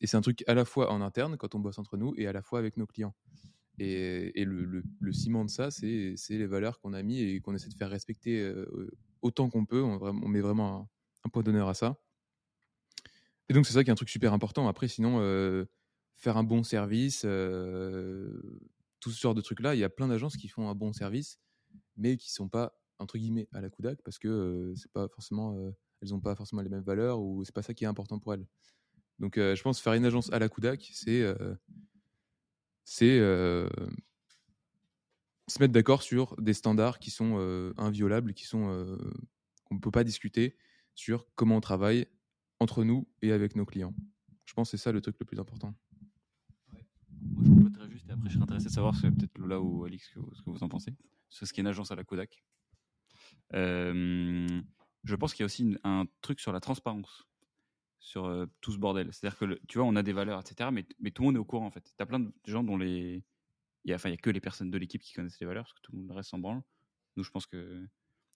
[0.00, 2.28] Et c'est un truc à la fois en interne quand on bosse entre nous et
[2.28, 3.16] à la fois avec nos clients.
[3.80, 7.52] Et, et le, le- ciment de ça, c'est les valeurs qu'on a mis et qu'on
[7.54, 8.54] essaie de faire respecter
[9.22, 9.82] autant qu'on peut.
[9.82, 10.88] On met vraiment un,
[11.24, 11.98] un point d'honneur à ça.
[13.50, 14.68] Et donc c'est ça qui est un truc super important.
[14.68, 15.66] Après, sinon, euh,
[16.14, 18.30] faire un bon service, euh,
[19.00, 21.40] tout ce genre de trucs-là, il y a plein d'agences qui font un bon service,
[21.96, 25.72] mais qui sont pas entre guillemets à la Kudak parce que euh, pas forcément, euh,
[26.00, 28.34] elles ont pas forcément les mêmes valeurs ou c'est pas ça qui est important pour
[28.34, 28.46] elles.
[29.18, 31.26] Donc je pense faire une agence à la Kudak, c'est
[32.84, 33.68] c'est se
[35.58, 38.96] mettre d'accord sur des standards qui sont inviolables, qui sont
[39.64, 40.56] qu'on ne peut pas discuter
[40.94, 42.06] sur comment on travaille
[42.60, 43.94] entre nous et avec nos clients.
[44.44, 45.74] Je pense que c'est ça le truc le plus important.
[47.22, 50.08] Moi, je compléterais juste et après, je serais intéressé de savoir, peut-être Lola ou Alix,
[50.08, 50.94] ce que, vous- en pensez,
[51.28, 52.44] sur ce qui est une agence à la Kodak.
[53.54, 54.62] Euh,
[55.04, 57.26] je pense qu'il y a aussi un truc sur la transparence,
[57.98, 59.12] sur euh, tout ce bordel.
[59.12, 61.44] C'est-à-dire que, tu vois, on a des valeurs, etc., mais, tout le monde est au
[61.44, 61.82] courant, en fait.
[61.96, 63.24] Tu as plein de gens dont les.
[63.84, 65.64] Il y a, enfin, y a que les personnes de l'équipe qui connaissent les valeurs,
[65.64, 66.62] parce que tout le monde reste en branle.
[67.16, 67.86] Nous, je pense que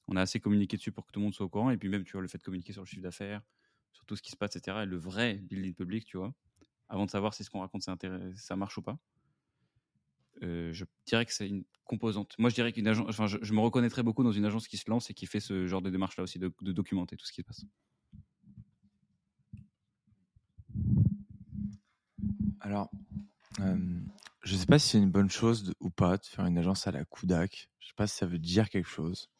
[0.07, 1.89] on a assez communiqué dessus pour que tout le monde soit au courant, et puis
[1.89, 3.43] même, tu vois, le fait de communiquer sur le chiffre d'affaires,
[3.95, 6.35] sur tout ce qui se passe, etc., et le vrai building public, tu vois,
[6.89, 8.99] avant de savoir si ce qu'on raconte, ça marche ou pas.
[10.43, 12.35] Euh, je dirais que c'est une composante.
[12.39, 14.91] Moi, je dirais qu'une agence, enfin, je, me reconnaîtrais beaucoup dans une agence qui se
[14.91, 17.47] lance et qui fait ce genre de démarche-là aussi, de, documenter tout ce qui se
[17.47, 17.65] passe.
[22.61, 22.91] Alors,
[23.59, 26.87] je ne sais pas si c'est une bonne chose ou pas de faire une agence
[26.87, 27.71] à la Kudak.
[27.79, 29.31] Je ne sais pas si ça veut dire quelque chose.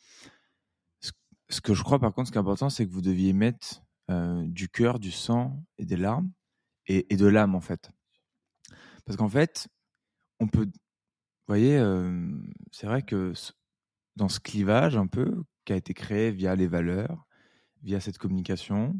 [1.01, 1.11] Ce,
[1.49, 3.84] ce que je crois, par contre, ce qui est important, c'est que vous deviez mettre
[4.09, 6.31] du cœur, du sang et des larmes
[6.87, 7.91] et, de l'âme, en fait.
[9.05, 9.69] Parce qu'en fait,
[10.41, 10.65] on peut.
[10.67, 12.27] Vous voyez, euh,
[12.73, 13.35] c'est vrai que
[14.17, 17.27] dans ce clivage un peu qui a été créé via les valeurs,
[17.83, 18.99] via cette communication,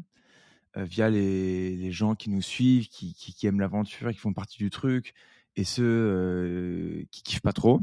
[0.77, 4.33] euh, via les, les gens qui nous suivent, qui, qui, qui aiment l'aventure, qui font
[4.33, 5.15] partie du truc,
[5.55, 7.81] et ceux euh, qui kiffent pas trop,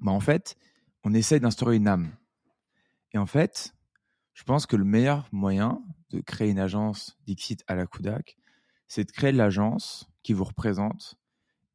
[0.00, 0.56] bah en fait,
[1.04, 2.10] on essaye d'instaurer une âme.
[3.12, 3.74] Et en fait,
[4.34, 5.80] je pense que le meilleur moyen
[6.16, 8.36] de créer une agence Dixit à la Kudak,
[8.88, 11.16] c'est de créer l'agence qui vous représente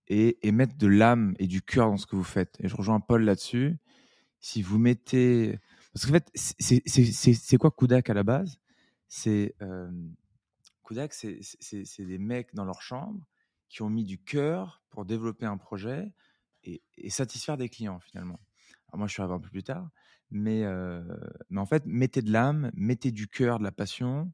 [0.08, 2.58] et, et mettre de l'âme et du cœur dans ce que vous faites.
[2.60, 3.78] Et je rejoins Paul là-dessus.
[4.40, 5.60] Si vous mettez...
[5.94, 8.60] Parce qu'en fait, c'est- quoi Kudak à la base?
[9.08, 9.56] C'est...
[9.62, 9.92] euh,
[10.84, 13.26] Kudak, c'est- des mecs dans leur chambre
[13.70, 16.12] qui ont mis du cœur pour développer un projet
[16.64, 18.40] et, et satisfaire des clients finalement.
[18.92, 19.90] Alors moi, je suis arrivé un peu plus tard,
[20.30, 20.64] mais,
[21.50, 24.32] mais en fait, mettez de l'âme, mettez du cœur, de la passion,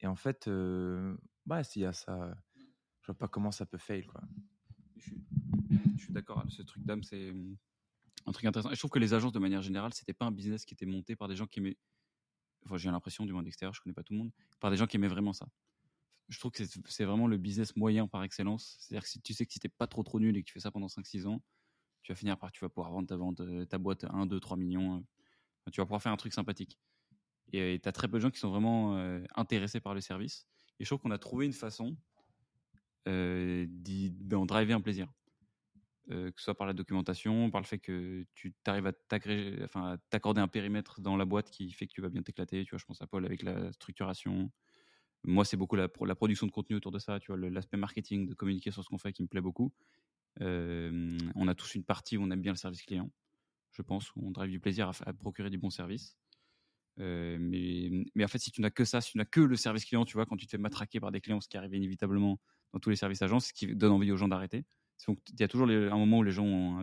[0.00, 2.34] et en fait, euh, ouais, s'il y a ça,
[3.02, 4.20] je vois pas comment ça peut fail quoi.
[4.96, 7.56] Je suis, d'accord, ce truc d'âme, c'est hum,
[8.26, 8.70] un truc intéressant.
[8.70, 10.86] Et je trouve que les agences, de manière générale, c'était pas un business qui était
[10.86, 11.76] monté par des gens qui aimaient.
[12.64, 14.86] Enfin, j'ai l'impression, du moins d'extérieur, je connais pas tout le monde, par des gens
[14.86, 15.48] qui aimaient vraiment ça.
[16.28, 18.76] Je trouve que c'est vraiment le business moyen par excellence.
[18.78, 20.52] C'est-à-dire que si tu sais que si t'es pas trop trop nul et que tu
[20.52, 21.42] fais ça pendant 5-6 ans,
[22.08, 24.24] tu vas finir par, tu vas pouvoir vendre ta, vente, euh, ta boîte à 1,
[24.24, 24.96] 2, 3 millions.
[25.68, 26.78] euh, tu vas pouvoir faire un truc sympathique.
[27.52, 30.46] Et tu as très peu de gens qui sont vraiment euh, intéressés par le service.
[30.80, 31.98] Et je trouve qu'on a trouvé une façon
[33.06, 35.12] d'en driver un plaisir.
[36.08, 39.98] Que ce soit par la documentation, par le fait que tu arrives à t'agréger- enfin,
[40.08, 42.64] t'accorder un périmètre dans la boîte qui fait que tu vas bien t'éclater.
[42.64, 44.50] Je pense à Paul avec la structuration.
[45.24, 47.20] Moi, c'est beaucoup la, la production de contenu autour de ça.
[47.20, 49.72] Tu vois, l'aspect marketing, de communiquer sur ce qu'on fait, qui me plaît beaucoup.
[50.40, 53.10] On a tous une partie où on aime bien le service client,
[53.72, 56.16] je pense, où on drive du plaisir à, procurer du bon service.
[56.98, 57.90] Mais,
[58.22, 60.14] en fait, si tu n'as que ça, si tu n'as que le service client, tu
[60.14, 62.40] vois, quand tu te fais matraquer par des clients, ce qui arrive inévitablement
[62.72, 64.64] dans tous les services agences, ce qui donne envie aux gens d'arrêter.
[65.06, 66.82] Il y a toujours un moment où les gens ont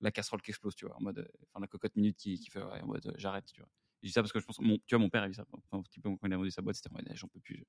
[0.00, 2.60] la, casserole qui explose, tu vois, en mode, euh, enfin, la cocotte minute qui, fait,
[2.60, 3.70] en mode, euh, j'arrête, tu vois.
[4.02, 5.44] Je dis ça parce que je pense, mon, tu vois, mon père a vu ça,
[5.70, 7.62] un petit peu quand il a vendu sa boîte, c'était, ouais, j'en peux plus, je,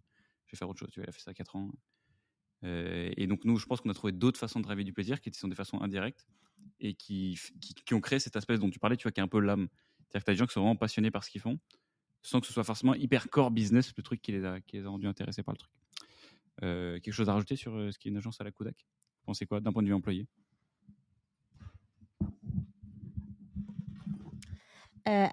[0.48, 1.72] je vais faire autre chose, tu vois, il a fait ça à 4 ans.
[2.63, 5.21] Euh, et donc, nous, je pense qu'on a trouvé d'autres façons de driver du plaisir
[5.21, 6.28] qui sont des façons indirectes
[6.80, 7.38] et qui,
[7.86, 9.67] qui, ont créé cette espèce dont tu parlais, tu vois, qui est un peu l'âme.
[10.10, 11.60] C'est-à-dire que tu as des gens qui sont vraiment passionnés par ce qu'ils font,
[12.21, 14.86] sans que ce soit forcément hyper core business, le truc qui les a, qui les
[14.86, 15.71] a rendus intéressés par le truc.
[16.62, 18.76] Euh, quelque chose à rajouter sur euh, ce qui est une agence à la Kodak?
[18.78, 20.28] Vous pensez quoi d'un point de vue employé?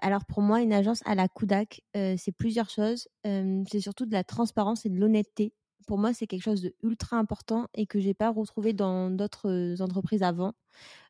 [0.01, 3.07] Alors pour moi, une agence à la Kudak, euh, c'est plusieurs choses.
[3.23, 5.53] C'est surtout de la transparence et de l'honnêteté.
[5.87, 9.75] Pour moi, c'est quelque chose de ultra important et que j'ai pas retrouvé dans d'autres
[9.81, 10.53] entreprises avant.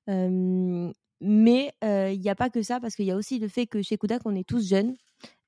[0.08, 3.82] Mais il n'y a pas que ça parce qu'il y a aussi le fait que
[3.82, 4.96] chez Kudak, on est tous jeunes.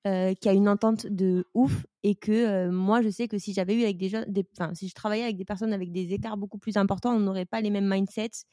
[0.05, 3.53] Euh, qui a une entente de ouf et que euh, moi je sais que si
[3.53, 6.13] j'avais eu avec des gens, des, enfin si je travaillais avec des personnes avec des
[6.13, 8.45] écarts beaucoup plus importants, on n'aurait pas les mêmes mindsets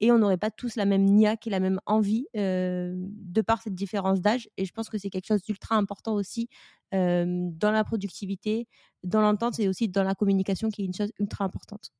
[0.00, 3.62] et on n'aurait pas tous la même niaque et la même envie euh, de par
[3.62, 4.50] cette différence d'âge.
[4.58, 6.48] Et je pense que c'est quelque chose d'ultra important aussi
[6.92, 8.66] dans la productivité,
[9.02, 11.90] dans l'entente et aussi dans la communication qui est une chose ultra importante.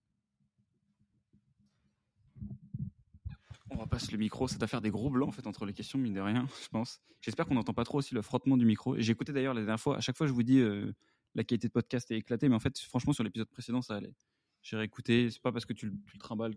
[3.71, 5.99] On va passer le micro, ça doit faire des gros blancs fait entre les questions,
[5.99, 7.01] mine de rien, je pense.
[7.21, 8.99] J'espère qu'on n'entend pas trop aussi le frottement du micro.
[8.99, 10.93] J'ai écouté d'ailleurs la dernière fois, à chaque fois je vous dis euh,
[11.35, 14.15] la qualité de podcast est éclatée, mais en fait franchement sur l'épisode précédent ça allait.
[14.63, 16.57] J'ai réécouté, c'est pas parce que tu, le- trimbales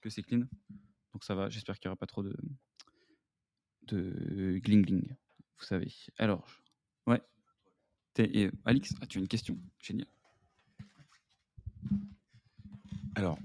[0.00, 0.46] que, c'est clean.
[1.12, 2.34] Donc ça va, j'espère qu'il n'y aura pas trop de,
[4.58, 5.08] gling gling,
[5.58, 5.92] vous savez.
[6.18, 6.46] Alors,
[7.06, 7.20] ouais.
[8.18, 10.06] Et, Alix, ah, tu as une question, génial.
[13.14, 13.38] Alors,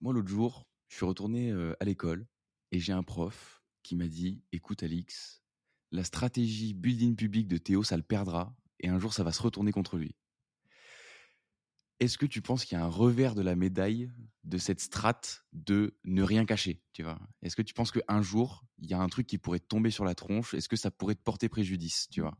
[0.00, 2.24] moi, l'autre jour, je suis retourné à l'école
[2.70, 5.42] et j'ai un prof qui m'a dit Écoute, Alix,
[5.90, 9.42] la stratégie building public de Théo, ça le perdra et un jour, ça va se
[9.42, 10.14] retourner contre lui.
[11.98, 14.12] Est-ce que tu penses qu'il y a un revers de la médaille
[14.44, 17.18] de cette strate de ne rien cacher tu vois?
[17.42, 20.04] Est-ce que tu penses qu'un jour, il y a un truc qui pourrait tomber sur
[20.04, 20.54] la tronche?
[20.54, 22.38] Est-ce que ça pourrait te porter préjudice tu vois?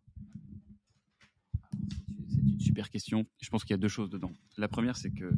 [2.28, 3.26] C'est une super question.
[3.40, 4.32] Je pense qu'il y a deux choses dedans.
[4.56, 5.32] La première, c'est que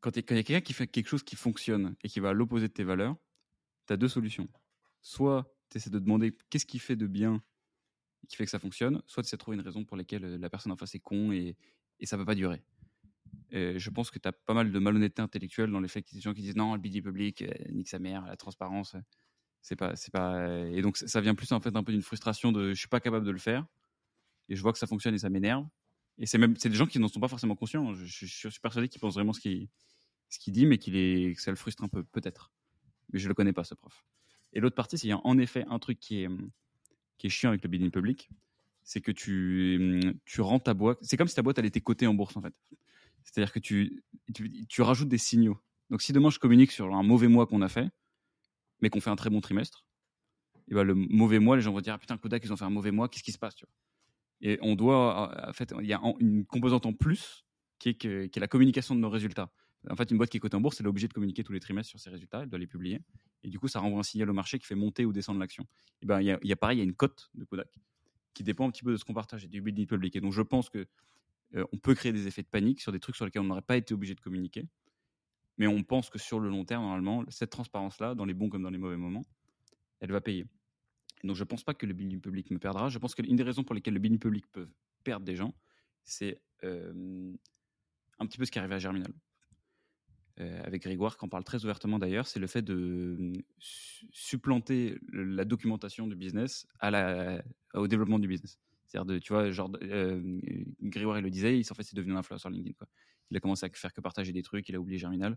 [0.00, 2.32] quand il y a quelqu'un qui fait quelque chose qui fonctionne et qui va à
[2.32, 3.16] l'opposé de tes valeurs,
[3.86, 4.48] tu as deux solutions.
[5.02, 7.42] Soit tu essaies de demander qu'est-ce qui fait de bien
[8.24, 10.24] et qui fait que ça fonctionne, soit tu essaies de trouver une raison pour laquelle
[10.24, 11.56] euh, la personne en face est con et,
[12.00, 12.62] et ça ne peut pas durer.
[13.50, 16.20] Et je pense que tu as pas mal de malhonnêteté intellectuelle dans les faits des
[16.20, 19.00] gens qui disent non, le BD public, euh, nique sa mère, la transparence, euh,
[19.62, 20.66] c'est pas, c'est pas.
[20.68, 22.88] Et donc ça- ça vient plus en fait un peu d'une frustration de je suis
[22.88, 23.66] pas capable de le faire
[24.48, 25.66] et je vois que ça fonctionne et ça m'énerve.
[26.18, 27.94] Et c'est même c'est des gens qui n'en sont pas forcément conscients.
[27.94, 29.68] Je, je- suis persuadé qu'ils pensent vraiment ce qu'il
[30.52, 32.52] dit, mais qu'il est que ça le frustre un peu peut-être.
[33.12, 34.04] Mais je le connais pas ce prof.
[34.52, 36.28] Et l'autre partie, c'est qu'il y a en effet un truc qui est
[37.18, 38.30] qui est chiant avec le bidding public,
[38.84, 40.98] c'est que tu tu rends ta boîte.
[41.02, 42.54] C'est comme si ta boîte elle était cotée en bourse en fait.
[43.24, 44.02] C'est-à-dire que tu,
[44.34, 45.58] tu tu rajoutes des signaux.
[45.90, 47.90] Donc si demain je communique sur un mauvais mois qu'on a fait,
[48.80, 49.86] mais qu'on fait un très bon trimestre,
[50.68, 52.64] et ben le mauvais mois, les gens vont dire ah, putain Kodak ils ont fait
[52.66, 53.74] un mauvais mois, qu'est-ce qui se passe tu vois?
[54.40, 57.44] Et on doit en fait il y a une composante en plus
[57.78, 59.50] qui est la communication de nos résultats.
[59.88, 61.52] En fait, une boîte qui est cotée en bourse, elle est obligée de communiquer tous
[61.52, 63.00] les trimestres sur ses résultats, elle doit les publier.
[63.44, 65.66] Et du coup, ça renvoie un signal au marché qui fait monter ou descendre l'action.
[66.02, 67.72] Et ben, il y a, pareil, il y a une cote de Kodak
[68.34, 70.14] qui dépend un petit peu de ce qu'on partage et du building public.
[70.16, 70.86] Et donc, je pense que
[71.54, 73.76] euh, peut créer des effets de panique sur des trucs sur lesquels on n'aurait pas
[73.76, 74.66] été obligé de communiquer.
[75.56, 78.62] Mais on pense que sur le long terme, normalement, cette transparence-là, dans les bons comme
[78.62, 79.24] dans les mauvais moments,
[80.00, 80.46] elle va payer.
[81.24, 82.88] Donc, je ne pense pas que le building public me perdra.
[82.88, 84.68] Je pense qu'une des raisons pour lesquelles le building public peut
[85.04, 85.54] perdre des gens,
[86.04, 89.12] c'est un petit peu ce qui est à Germinal.
[90.40, 94.96] Euh, avec Grégoire, qui en parle très ouvertement d'ailleurs, c'est le fait de su- supplanter
[95.12, 96.64] la documentation du business
[97.74, 98.56] au développement du business.
[98.86, 100.40] C'est-à-dire, tu vois, genre, euh,
[100.80, 102.76] Grégoire, il le disait, il s'en fait, c'est devenu un influenceur LinkedIn.
[103.30, 105.36] Il a commencé à faire que partager des trucs, il a oublié Germinal.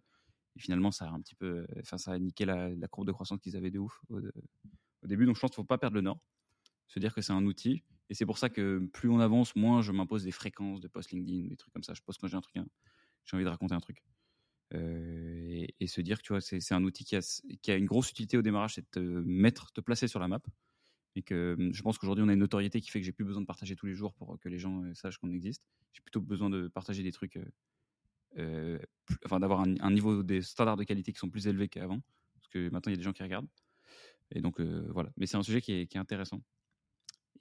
[0.56, 3.40] Et finalement, ça a un petit peu, enfin, ça a niqué la, courbe de croissance
[3.40, 4.00] qu'ils avaient de ouf
[5.04, 5.26] au début.
[5.26, 6.20] Donc, je pense qu'il ne faut pas perdre le nord.
[6.88, 7.84] Se dire que c'est un outil.
[8.10, 11.12] Et c'est pour ça que plus on avance, moins je m'impose des fréquences de post
[11.12, 11.94] LinkedIn, des trucs comme ça.
[11.94, 12.68] Je pose quand j'ai un truc, hein,
[13.24, 14.04] j'ai envie de raconter un truc.
[14.74, 17.86] Euh, et, se dire que tu vois, c'est un outil qui a, qui a une
[17.86, 20.42] grosse utilité au démarrage, c'est de te mettre, te placer sur la map.
[21.16, 23.26] Et que hum, je pense qu'aujourd'hui, on a une notoriété qui fait que j'ai plus
[23.26, 25.64] besoin de partager tous les jours pour que les gens euh, sachent qu'on existe.
[25.94, 27.46] J'ai plutôt besoin de partager des trucs, euh,
[28.38, 28.80] euh,
[29.26, 32.02] enfin d'avoir un niveau des standards de qualité qui sont plus élevés qu'avant.
[32.36, 33.48] Parce que maintenant, il y a des gens qui regardent.
[34.34, 35.12] Et donc, euh, voilà.
[35.18, 36.42] Mais c'est un sujet qui est, intéressant.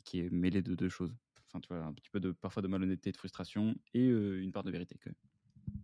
[0.05, 1.15] Qui est mêlé de deux choses.
[1.47, 4.53] Enfin, tu vois, un petit peu de, parfois de malhonnêteté, de frustration et euh, une
[4.53, 4.99] part de vérité.
[5.03, 5.83] quand même.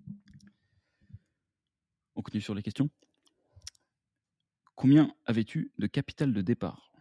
[2.15, 2.89] On continue sur les questions.
[4.75, 6.93] Combien avais-tu de capital de départ?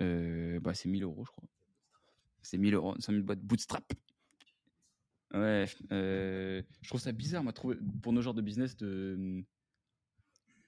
[0.00, 1.48] Euh, bah, C'est 1000 euros, je crois.
[2.42, 3.92] C'est 1000 euros, 5000 boîtes bootstrap.
[5.32, 7.52] Ouais, je trouve ça bizarre, moi,
[8.02, 9.44] pour nos genres de business, de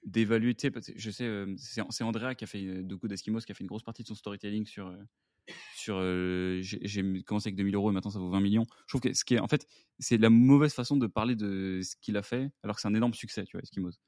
[0.06, 0.56] d'évaluer,
[0.96, 3.68] je sais, euh, c'est Andrea qui a fait, euh, coup d'Eskimos, qui a fait une
[3.68, 5.02] grosse partie de son storytelling sur, euh,
[5.76, 6.00] sur
[6.62, 8.66] j'ai commencé avec 2000 euros et maintenant ça vaut 20 millions.
[8.86, 9.66] Je trouve que ce qui est, en fait,
[9.98, 12.94] c'est la mauvaise façon de parler de ce qu'il a fait, alors que c'est un
[12.94, 13.98] énorme succès, tu vois, Eskimos.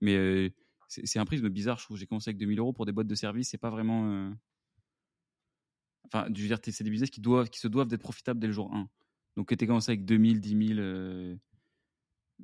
[0.00, 0.50] Mais euh,
[0.88, 1.96] c'est un prisme bizarre, je trouve.
[1.96, 4.32] J'ai commencé avec 2000 euros pour des boîtes de services, c'est pas vraiment.
[6.06, 8.48] Enfin, je veux dire, c'est des business qui, doivent, qui se doivent d'être profitables dès
[8.48, 8.88] le jour 1.
[9.36, 11.36] Donc, tu commencé avec 2000, 10 000, euh,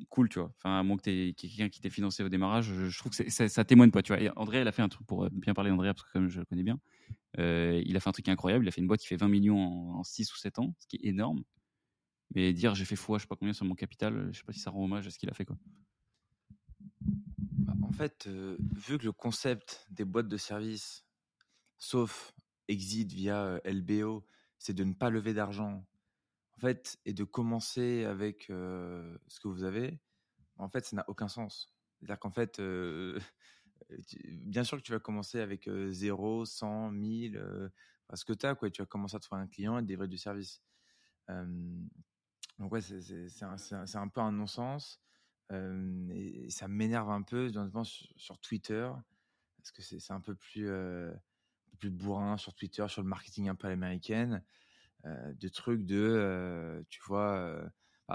[0.09, 0.53] cool, tu vois.
[0.57, 3.65] Enfin, à moins que tu quelqu'un qui t'ait financé au démarrage, je, trouve que ça,
[3.65, 4.23] témoigne pas, tu vois.
[4.23, 6.29] Et André, elle a fait un truc, pour euh, bien parler d'André, parce que comme
[6.29, 6.79] je le connais bien,
[7.39, 8.65] euh, il a fait un truc incroyable.
[8.65, 10.75] Il a fait une boîte qui fait 20 millions en, en 6 ou 7 ans,
[10.79, 11.43] ce qui est énorme.
[12.35, 14.53] Mais dire j'ai fait fois, je sais pas combien sur mon capital, je sais pas
[14.53, 15.57] si ça rend hommage à ce qu'il a fait, quoi.
[17.01, 21.05] Bah, En fait, euh, vu que le concept des boîtes de service,
[21.79, 22.35] sauf
[22.69, 24.27] exit via euh, LBO,
[24.59, 25.87] c'est de ne pas lever d'argent,
[26.57, 30.01] en fait, et de commencer avec ce que vous avez,
[30.57, 31.73] en fait, ça n'a aucun sens.
[31.99, 32.61] C'est-à-dire qu'en fait,
[34.25, 37.69] bien sûr que tu vas commencer avec euh, 0, 100, 1000, euh,
[38.09, 38.71] parce que tu as, quoi.
[38.71, 40.63] Tu vas commencer à trouver un client et délivrer du service.
[41.29, 45.01] Donc, ouais, c'est- un, peu un non-sens.
[45.53, 48.91] Et, ça m'énerve un peu, notamment sur, sur Twitter,
[49.59, 50.71] parce que c'est un peu plus,
[51.79, 54.43] plus bourrin sur Twitter, sur le marketing un peu à l'américaine,
[55.35, 57.69] de trucs de, euh, tu vois, euh,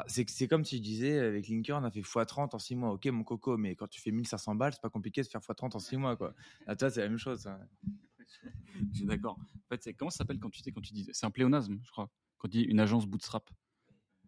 [0.07, 2.91] c'est comme si je disais, avec Linker, on a fait x30 en 6 mois.
[2.91, 5.75] Ok, mon coco, mais quand tu fais 1500 balles, c'est pas compliqué de faire x30
[5.75, 6.33] en 6 mois, quoi.
[6.67, 7.41] Ah, toi, c'est la même chose.
[7.41, 7.59] ça.
[8.93, 9.37] Je suis d'accord.
[9.39, 12.09] En fait, comment ça s'appelle quand tu quand tu dis c'est un pléonasme, je crois.
[12.37, 13.49] Quand tu dis une agence bootstrap.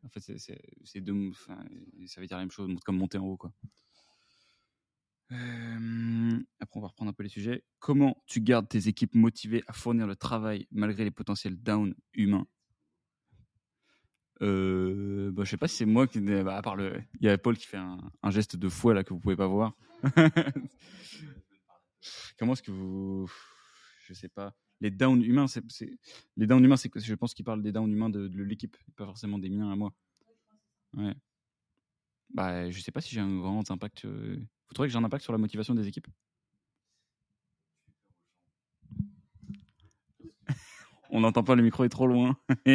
[0.04, 1.64] En fait, c'est- deux, enfin,
[2.08, 3.54] ça veut dire la même chose, comme monter en haut, quoi.
[6.60, 7.64] Après, on va reprendre un peu les sujets.
[7.80, 12.48] Comment tu gardes tes équipes motivées à fournir le travail malgré les potentiels down humains?
[14.42, 16.20] Euh, bah, Je sais pas si c'est moi qui.
[16.20, 17.02] bah, à part le.
[17.20, 19.48] Il y a Paul qui fait un, geste de fouet là que vous pouvez pas
[19.48, 19.76] voir.
[22.38, 23.32] Comment est-ce que vous.
[24.08, 24.56] Je sais pas.
[24.82, 25.64] Les downs humains, c'est.
[26.36, 28.76] Les downs humains, c'est que je pense qu'il parle des downs humains de, de l'équipe,
[28.96, 29.94] pas forcément des miens à moi.
[30.94, 31.16] Ouais.
[32.34, 34.06] Bah, je sais pas si j'ai un grand impact.
[34.06, 34.38] euh,
[34.74, 36.08] Vous trouvez que j'ai un impact sur la motivation des équipes
[41.12, 42.36] On n'entend pas, le micro est trop loin.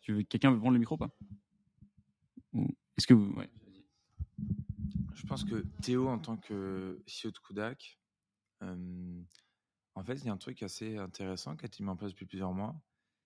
[0.00, 1.10] tu veux, quelqu'un veut prendre le micro ou pas?
[2.96, 3.34] Est-ce que vous.
[3.34, 3.50] Ouais.
[5.12, 8.00] Je pense que Théo, en tant que CEO de Kudak,
[8.62, 9.22] euh,
[9.94, 12.12] en fait, il y a un truc assez intéressant qui a été mis en place
[12.12, 12.74] depuis plusieurs mois.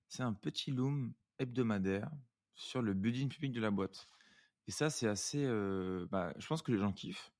[0.08, 2.10] C'est un petit loom hebdomadaire
[2.56, 4.08] sur le building public de la boîte.
[4.68, 5.44] Et ça, c'est assez.
[6.10, 7.32] bah, je pense que les gens kiffent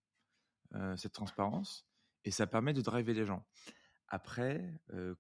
[0.97, 1.87] cette transparence
[2.25, 3.47] et ça permet de driver les gens.
[4.09, 5.15] Après, euh,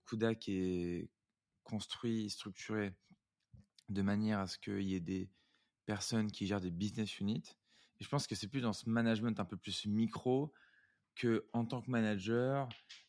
[0.49, 1.11] est
[1.63, 2.95] construit, structuré
[3.89, 5.31] de manière à ce qu'il y ait des
[5.85, 7.57] personnes qui gèrent des business units.
[8.01, 10.53] Et je pense que c'est plus dans ce management un peu plus micro
[11.15, 12.69] que en tant que manager,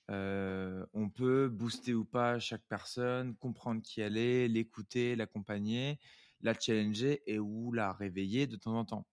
[0.10, 6.00] on peut booster ou pas chaque personne, comprendre qui elle est, l'écouter, l'accompagner,
[6.42, 9.08] la challenger et ou la réveiller de temps en temps.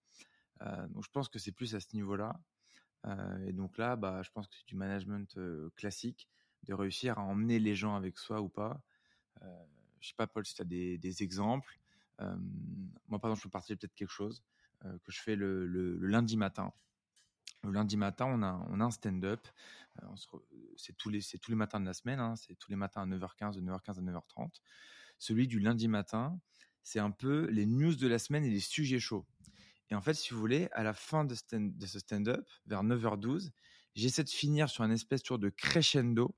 [0.62, 2.41] Euh, donc je pense que c'est plus à ce niveau-là.
[3.07, 6.29] Euh, et donc là, bah, je pense que c'est du management euh, classique
[6.65, 8.81] de réussir à emmener les gens avec soi ou pas.
[9.43, 9.65] Euh,
[10.01, 11.79] je sais pas, Paul, si tu as des, des exemples.
[12.19, 14.43] Moi, par exemple, je peux partager peut-être quelque chose
[14.83, 16.73] que je fais le, le- lundi matin.
[17.62, 19.47] Le lundi matin, on a, on a un stand-up.
[20.77, 22.21] C'est tous les, tous les matins de la semaine.
[22.21, 22.35] hein.
[22.37, 24.61] c'est tous les matins à 9h15, de 9h15 à 9h30.
[25.19, 26.39] Celui du lundi matin,
[26.87, 29.27] c'est un peu les news de la semaine et les sujets chauds.
[29.90, 33.51] Et en fait, si vous voulez, à la fin de, ce stand-up, vers 9h12,
[33.96, 36.33] j'essaie de finir sur un espèce tour de crescendo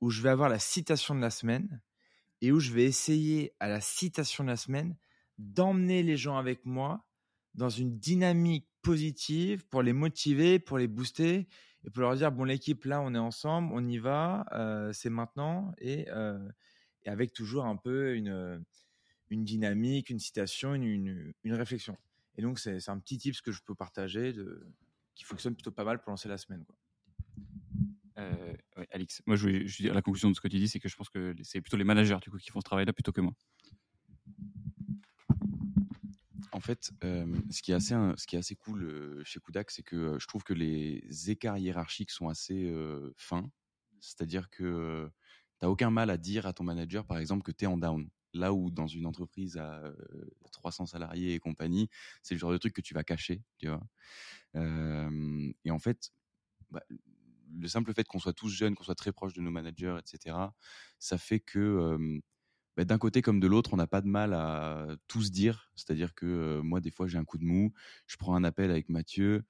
[0.00, 1.80] où je vais avoir la citation de la semaine
[2.40, 4.96] et où je vais essayer à la citation de la semaine
[5.38, 7.06] d'emmener les gens avec moi
[7.54, 11.46] dans une dynamique positive pour les motiver, pour les booster
[11.84, 15.08] et pour leur dire bon l'équipe là on est ensemble, on y va, euh, c'est
[15.08, 16.48] maintenant euh,
[17.04, 18.64] et avec toujours un peu une,
[19.30, 21.96] une dynamique, une citation, une, une, une réflexion.
[22.36, 24.66] Et donc c'est c'est un petit tips que je peux partager de,
[25.14, 26.64] qui fonctionne plutôt pas mal pour lancer la semaine.
[26.64, 26.76] Quoi.
[28.18, 30.58] Euh, ouais, Alix, moi je, vais- je dis à la conclusion de ce que tu
[30.58, 32.64] dis, c'est que je pense que c'est plutôt les managers du coup qui font ce
[32.64, 33.34] travail-là plutôt que moi.
[36.52, 39.70] En fait, euh, ce, qui est assez, ce qui est assez cool euh, chez Kudak,
[39.70, 43.50] c'est que euh, je trouve que les écarts hiérarchiques sont assez euh, fins.
[44.00, 45.10] C'est-à-dire que
[45.58, 47.76] tu n'as aucun mal à dire à ton manager, par exemple, que tu es en
[47.76, 48.08] down.
[48.36, 49.94] Là où dans une entreprise à euh,
[50.52, 51.88] 300 salariés et compagnie,
[52.22, 53.42] c'est le genre de truc que tu vas cacher.
[53.58, 53.82] Tu vois
[54.56, 56.12] Euh, et en fait,
[56.70, 56.82] bah,
[57.58, 60.54] le simple fait qu'on soit tous jeunes, qu'on soit très proches de nos managers, etc.,
[60.98, 62.20] ça fait que euh,
[62.76, 65.70] bah, d'un côté comme de l'autre, on n'a pas de mal à tout se dire.
[65.76, 67.72] C'est-à-dire que euh, moi, des fois, j'ai un coup de mou,
[68.06, 69.44] je prends un appel avec Mathieu,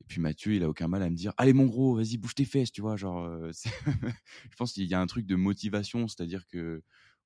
[0.00, 2.34] et puis Mathieu, il a aucun mal à me dire Allez, mon gros, vas-y, bouge
[2.34, 2.96] tes fesses, tu vois.
[2.96, 3.52] Genre, euh,
[4.50, 6.82] je pense qu'il y a un truc de motivation, c'est-à-dire que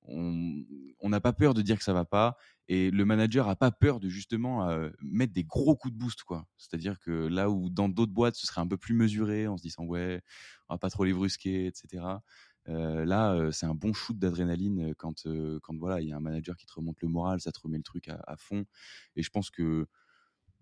[0.09, 2.37] on n'a pas peur de dire que ça va pas,
[2.69, 6.25] et le manager a pas peur de justement euh, mettre des gros coups de boost,
[6.25, 6.47] quoi.
[6.57, 9.63] C'est-à-dire que là où dans d'autres boîtes, ce serait un peu plus mesuré, en se
[9.63, 10.21] disant Ouais,
[10.69, 12.05] on va pas trop les brusquer, etc.
[12.69, 15.27] Euh, là, euh, c'est un bon shoot d'adrénaline quand,
[15.63, 17.77] quand voilà, il y a un manager qui te remonte le moral, ça te remet
[17.77, 18.65] le truc à, fond.
[19.15, 19.87] Et je pense que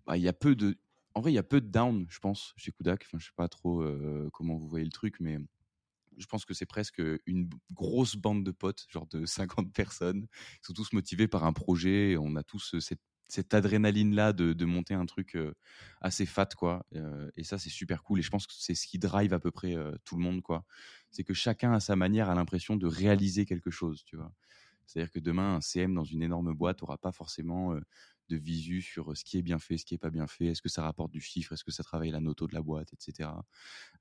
[0.07, 0.77] bah, il y a peu de,
[1.15, 3.05] en vrai, il y a peu de down, je pense, chez Kudak.
[3.07, 3.83] Enfin, je sais pas trop
[4.33, 5.39] comment vous voyez le truc, mais
[6.19, 10.27] je pense que c'est presque une grosse bande de potes, genre de 50 personnes.
[10.63, 12.13] Ils sont tous motivés par un projet.
[12.13, 15.55] et On a tous euh, cette cette adrénaline là de, de monter un truc euh,
[16.03, 18.87] assez fat quoi Euh, et ça c'est super cool et je pense que c'est ce
[18.87, 20.65] qui drive à peu près tout le monde quoi
[21.11, 24.31] c'est que chacun à sa manière a l'impression de réaliser quelque chose tu vois
[24.87, 27.75] c'est à dire que demain un CM dans une énorme boîte aura pas forcément
[28.29, 30.63] de visu sur ce qui est bien fait ce qui est pas bien fait est-ce
[30.63, 33.31] que ça rapporte du chiffre est-ce que ça travaille la noto de la boîte etc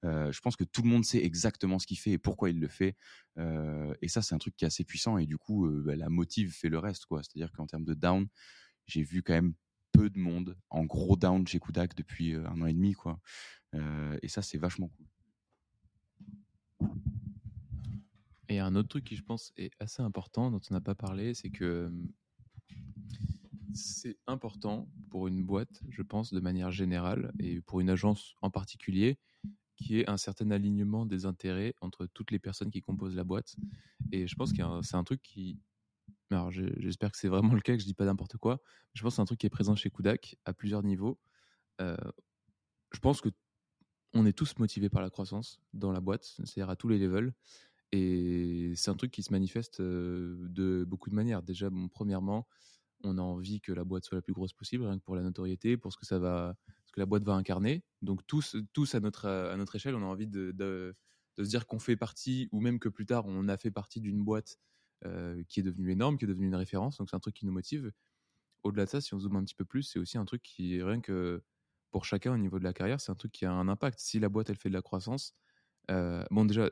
[0.04, 2.68] je pense que tout le monde sait exactement ce qu'il fait et pourquoi il le
[2.68, 2.96] fait
[3.38, 6.52] et ça c'est un truc qui est assez puissant et du coup bah, la motive
[6.52, 7.22] fait le reste quoi.
[7.24, 8.28] C'est à dire qu'en termes de down
[8.86, 9.54] j'ai vu quand même
[9.92, 10.58] peu de monde.
[10.70, 13.20] En gros down chez Kudak depuis un an et demi quoi.
[14.22, 15.08] Et ça c'est vachement cool.
[18.50, 21.34] Et un autre truc qui, je pense, est assez important, dont on n'a pas parlé,
[21.34, 21.92] c'est que
[23.74, 28.50] c'est important pour une boîte, je pense, de manière générale, et pour une agence en
[28.50, 29.18] particulier,
[29.76, 33.56] qui ait un certain alignement des intérêts entre toutes les personnes qui composent la boîte.
[34.12, 35.60] Et je pense que c'est un truc qui...
[36.30, 38.62] Alors, je- j'espère que c'est vraiment le cas, que je dis pas n'importe quoi.
[38.94, 41.20] Je pense que c'est un truc qui est présent chez Kudak à plusieurs niveaux.
[41.82, 41.98] Euh,
[42.94, 43.30] je pense que
[44.14, 47.34] on est tous motivés par la croissance dans la boîte, c'est-à-dire à tous les levels.
[47.92, 51.44] Et c'est un truc qui se manifeste euh, de beaucoup de manières.
[51.44, 52.48] Déjà, premièrement,
[53.04, 55.22] on a envie que la boîte soit la plus grosse possible, rien que pour la
[55.24, 57.84] notoriété, pour ce que ça va, ce que la boîte va incarner.
[58.02, 60.96] Donc tous, tous à notre à notre échelle, on a envie de, de,
[61.38, 64.02] de se dire qu'on fait partie, ou même que plus tard, on a fait partie
[64.02, 64.58] d'une boîte
[65.06, 66.98] euh, qui est devenue énorme, qui est devenue une référence.
[66.98, 67.92] Donc c'est un truc qui nous motive.
[68.64, 70.82] Au-delà de ça, si on zoome un petit peu plus, c'est aussi un truc qui
[70.82, 71.44] rien que
[71.92, 74.00] pour chacun au niveau de la carrière, c'est un truc qui a un impact.
[74.00, 75.36] Si la boîte elle fait de la croissance,
[75.92, 76.70] euh, bon déjà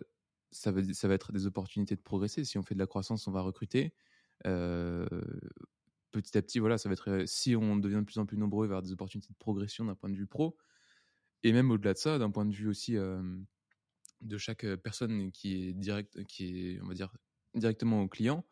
[0.51, 2.45] ça va, ça va être des opportunités de progresser.
[2.45, 3.93] Si on fait de la croissance, on va recruter.
[4.47, 5.05] Euh,
[6.11, 7.09] petit à petit, voilà, ça va être.
[7.09, 9.95] euh, Si on devient de plus en plus nombreux, avoir des opportunités de progression d'un
[9.95, 10.57] point de vue pro.
[11.43, 13.21] Et même au-delà de ça, d'un point de vue aussi euh,
[14.21, 17.11] de chaque euh, personne qui est direct, qui est, on va dire,
[17.55, 18.45] directement au client.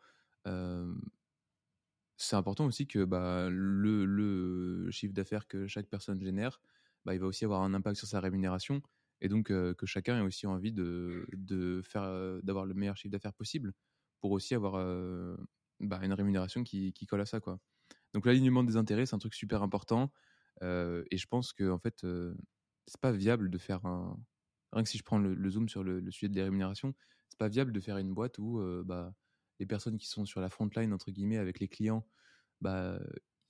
[0.46, 0.92] euh,
[2.16, 6.60] c'est important aussi que bah, le, chiffre d'affaires que chaque personne génère,
[7.04, 8.82] bah, il va aussi avoir un impact sur sa rémunération
[9.22, 11.26] et donc euh, que chacun ait aussi envie de,
[11.82, 13.72] faire euh, d'avoir le meilleur chiffre d'affaires possible
[14.20, 15.36] pour aussi avoir euh,
[15.80, 17.58] bah, une rémunération qui, qui colle à ça quoi.
[18.14, 20.12] Donc l'alignement des intérêts c'est un truc super important
[20.62, 22.34] euh, et je pense que en fait euh,
[22.86, 24.18] c'est pas viable de faire un
[24.72, 26.94] rien que si je prends le, zoom sur le, sujet des rémunérations
[27.28, 29.14] c'est pas viable de faire une boîte où euh, bah,
[29.58, 32.06] les personnes qui sont sur la front line entre guillemets avec les clients
[32.60, 33.00] bah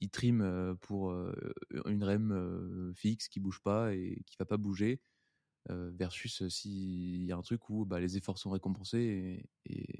[0.00, 1.12] ils triment euh, pour
[1.86, 5.00] une REM fixe qui bouge pas et qui va pas bouger
[5.68, 9.99] versus s'il y a un truc où bah, les efforts sont récompensés et,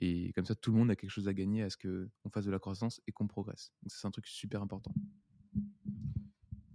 [0.00, 2.44] et comme ça tout le monde a quelque chose à gagner à ce qu'on fasse
[2.44, 3.72] de la croissance et qu'on progresse.
[3.82, 4.94] Donc c'est un truc super important.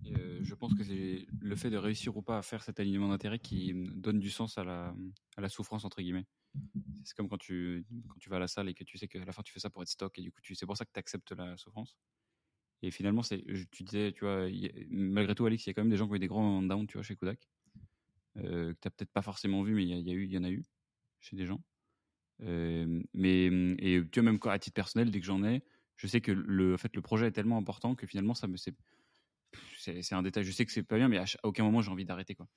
[0.05, 3.09] Euh, je pense que c'est le fait de réussir ou pas à faire cet alignement
[3.09, 6.27] d'intérêts qui euh, donne du sens à la, souffrance, entre guillemets.
[7.03, 9.23] C'est comme quand tu, quand tu vas à la salle et que tu sais qu'à
[9.23, 10.91] la fin tu fais ça pour être stock et du coup c'est pour ça que
[10.93, 11.95] tu acceptes la souffrance.
[12.81, 14.47] Et finalement, c'est, tu disais, tu vois,
[14.89, 16.61] malgré tout, Alix, il y a quand même des gens qui ont eu des grands
[16.61, 17.49] downs, tu vois, chez Kodak,
[18.37, 20.63] euh, que tu peut-être pas forcément vu, mais il y, y y en a eu
[21.19, 21.63] chez des gens.
[22.39, 23.45] Mais
[23.79, 25.63] et tu vois même quand, à titre personnel, dès que j'en ai,
[25.95, 28.57] je sais que le, en fait, le projet est tellement important que finalement ça me
[28.57, 28.75] c'est
[29.77, 30.43] c'est un détail.
[30.43, 32.47] Je sais que c'est pas bien, mais à, aucun moment j'ai envie d'arrêter quoi.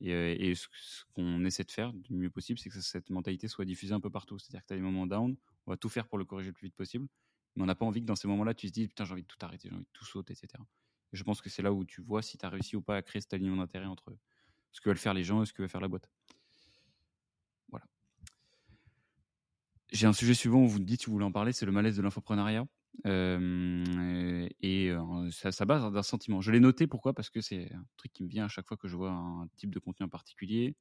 [0.00, 0.66] Et, ce,
[1.14, 4.10] qu'on essaie de faire du mieux possible, c'est que cette mentalité soit diffusée un peu
[4.10, 4.36] partout.
[4.38, 6.54] C'est-à-dire que tu as des moments down, on va tout faire pour le corriger le
[6.54, 7.06] plus vite possible,
[7.54, 9.22] mais on n'a pas envie que dans ces moments-là, tu te dises putain, j'ai envie
[9.22, 10.60] de tout arrêter, j'ai envie de tout sauter, etc.
[11.12, 12.96] Et je pense que c'est là où tu vois si tu as réussi ou pas
[12.96, 14.16] à créer cet alignement d'intérêt entre
[14.72, 16.10] ce que veulent faire les gens et ce que veut faire la boîte.
[17.68, 17.86] Voilà.
[19.92, 21.72] J'ai un sujet suivant où vous me dites si vous voulez en parler, c'est le
[21.72, 22.66] malaise de l'infoprenariat.
[23.04, 24.90] Et
[25.30, 26.40] ça, ça base d'un sentiment.
[26.40, 27.14] Je l'ai noté pourquoi?
[27.14, 29.48] Parce que c'est un truc qui me vient à chaque fois que je vois un
[29.56, 30.76] type de contenu en particulier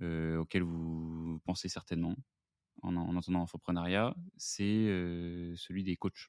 [0.00, 2.16] auquel vous pensez certainement
[2.82, 4.86] en, en entendant infoprenariat, c'est
[5.56, 6.28] celui des coachs.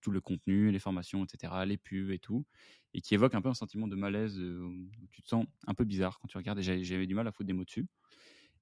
[0.00, 2.44] Tout le contenu, les formations, etc., les pubs et tout,
[2.92, 5.84] et qui évoque un peu un sentiment de malaise où tu te sens un peu
[5.84, 6.60] bizarre quand tu regardes.
[6.60, 7.86] J'avais du mal à foutre des mots dessus.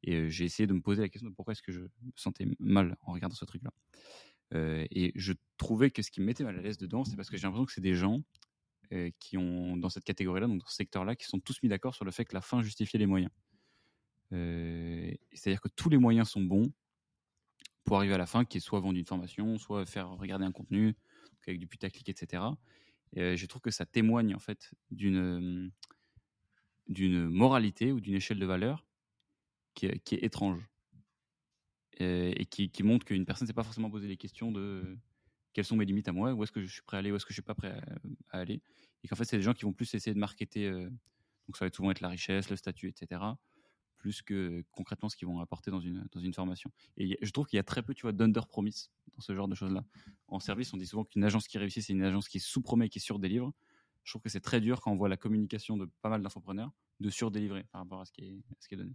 [0.03, 2.47] Et j'ai essayé de me poser la question de pourquoi est-ce que je me sentais
[2.59, 3.73] mal en regardant ce truc-là.
[4.91, 7.37] Et je trouvais que ce qui me mettait mal à l'aise dedans, c'est parce que
[7.37, 8.23] j'ai l'impression que c'est des gens
[9.19, 12.11] qui ont, dans cette catégorie-là, dans ce secteur-là, qui sont tous mis d'accord sur le
[12.11, 13.31] fait que la fin justifiait les moyens.
[14.31, 16.73] C'est-à-dire que tous les moyens sont bons
[17.85, 20.53] pour arriver à la fin, qui est soit vendre une formation, soit faire regarder un
[20.53, 20.95] contenu
[21.47, 22.43] avec du putaclic, etc.
[23.15, 25.73] Et je trouve que ça témoigne en fait d'une
[26.89, 28.87] d'une moralité ou d'une échelle de valeur
[29.79, 30.61] qui est, qui est étrange
[31.99, 34.97] et, et qui, montre qu'une personne ne s'est pas forcément posé les questions de euh,
[35.53, 37.17] quelles sont mes limites à moi, où est-ce que je suis prêt à aller, où
[37.17, 38.61] est-ce que je suis pas prêt à, à aller,
[39.03, 40.91] et qu'en fait c'est des gens qui vont plus essayer de marketer, euh,
[41.47, 43.21] donc ça va souvent être la richesse, le statut, etc.,
[43.99, 46.71] plus que concrètement ce qu'ils vont apporter dans une, dans une formation.
[46.97, 49.57] Et je trouve qu'il y a très peu, tu vois, d'under-promise dans ce genre de
[49.57, 49.85] choses-là.
[50.29, 52.89] En service, on dit souvent qu'une agence qui réussit, c'est une agence qui sous-promet et
[52.89, 53.53] qui sur-délivre.
[54.05, 56.71] Je trouve que c'est très dur quand on voit la communication de pas mal d'infopreneurs
[57.01, 58.95] de sur-délivrer par rapport à ce qui est, ce qui est donné.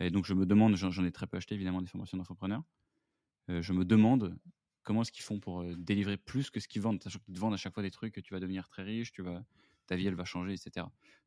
[0.00, 2.62] Et donc, je me demande, j'en ai très peu acheté évidemment des formations d'infopreneurs.
[3.50, 4.36] Euh, je me demande
[4.82, 7.02] comment est-ce qu'ils font pour euh, délivrer plus que ce qu'ils vendent.
[7.02, 9.22] Sachant qu'ils te vendent à chaque fois des trucs tu vas devenir très riche, tu
[9.22, 9.44] vas,
[9.86, 10.86] ta vie elle va changer, etc.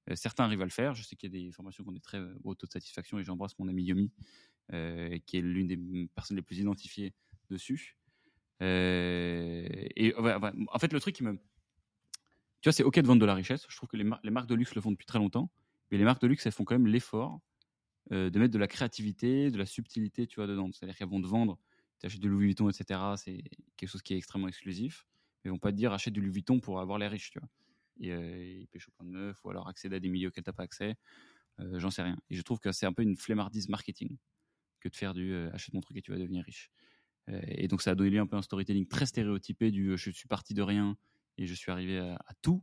[0.09, 0.95] Euh, certains arrivent à le faire.
[0.95, 3.19] Je sais qu'il y a des formations qui ont des très hauts taux de satisfaction
[3.19, 4.11] et j'embrasse mon ami Yomi,
[4.69, 7.13] qui est l'une des personnes les plus identifiées
[7.49, 7.97] dessus.
[8.59, 11.33] et en fait, le truc qui me.
[12.61, 13.65] Tu vois, c'est OK de vendre de la richesse.
[13.67, 15.51] Je trouve que les marques de luxe le font depuis très longtemps.
[15.91, 17.41] Mais les marques de luxe, elles font quand même l'effort
[18.09, 20.69] de mettre de la créativité, de la subtilité, tu vois, dedans.
[20.71, 21.57] C'est-à-dire qu'elles vont te vendre
[22.03, 23.41] tu achètes du Louis Vuitton, etc., c'est
[23.77, 25.05] quelque chose qui est extrêmement exclusif.
[25.43, 27.39] Mais ils vont pas te dire achète du Louis Vuitton pour avoir les riches, tu
[27.39, 27.49] vois.
[28.01, 30.43] Et euh, ils pêchent au plein de meufs ou alors accéder à des milieux auxquels
[30.43, 30.95] tu n'as pas accès.
[31.61, 32.17] Euh, j'en sais rien.
[32.29, 34.17] Et je trouve que c'est un peu une flemmardise marketing
[34.81, 36.69] que de faire du euh, achète mon truc et tu vas devenir riche.
[37.29, 40.27] et donc ça a donné lieu un peu un storytelling très stéréotypé du je suis
[40.27, 40.97] parti de rien
[41.37, 42.61] et je suis arrivé à, tout,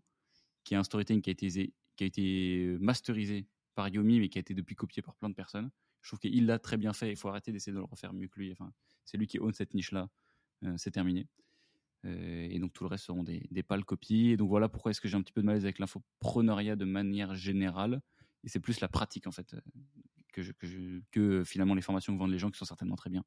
[0.65, 3.47] qui est un storytelling qui a été, qui a été masterisé
[3.89, 5.71] Yomi mais qui a été depuis copié par plein de personnes.
[6.03, 7.11] Je trouve qu'il l'a très bien fait.
[7.11, 8.53] Il faut arrêter d'essayer de le refaire mieux que lui.
[8.53, 8.73] Enfin,
[9.05, 10.09] c'est lui qui own cette niche-là.
[10.65, 11.27] Euh, c'est terminé.
[12.07, 14.31] Euh, et donc tout le reste seront des, des pâles copies.
[14.31, 16.85] Et donc voilà pourquoi est-ce que j'ai un petit peu de malaise avec l'infopreneuriat de
[16.85, 18.01] manière générale.
[18.45, 19.61] Et c'est plus la pratique en fait euh,
[20.33, 20.53] que, je,
[21.11, 23.25] que, finalement les formations que vendent les gens qui sont certainement très bien.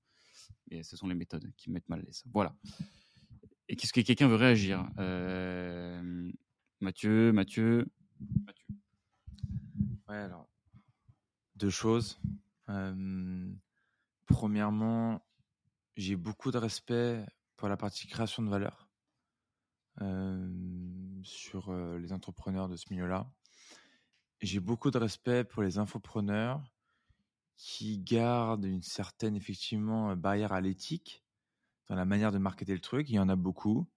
[0.71, 2.23] Et ce sont les méthodes qui me mettent mal à l'aise.
[2.33, 2.55] Voilà.
[3.69, 4.89] Et qu'est-ce que quelqu'un veut réagir?
[6.81, 7.85] Mathieu, Mathieu.
[11.55, 12.19] Deux choses
[14.25, 15.25] premièrement,
[15.95, 18.89] j'ai beaucoup de respect pour la partie création de valeur
[21.23, 23.31] sur les entrepreneurs de ce milieu-là.
[24.41, 26.61] J'ai beaucoup de respect pour les infopreneurs
[27.55, 31.23] qui gardent une certaine effectivement barrière à l'éthique
[31.87, 33.09] dans la manière de marketer le truc.
[33.09, 33.87] Il y en a beaucoup,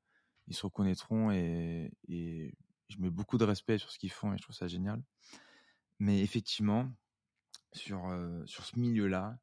[0.47, 4.43] ils se reconnaîtront et je mets beaucoup de respect sur ce qu'ils font et je
[4.43, 5.03] trouve ça génial.
[5.99, 6.93] Mais effectivement,
[7.73, 8.11] sur,
[8.47, 9.39] sur ce milieu-là,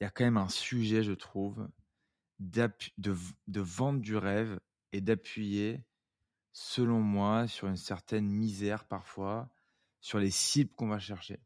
[0.00, 1.68] il y a quand même un sujet, je trouve,
[2.38, 4.58] de, de vendre du rêve
[4.92, 5.84] et d'appuyer,
[6.52, 9.50] selon moi, sur une certaine misère parfois,
[10.00, 11.40] sur les cibles qu'on va chercher.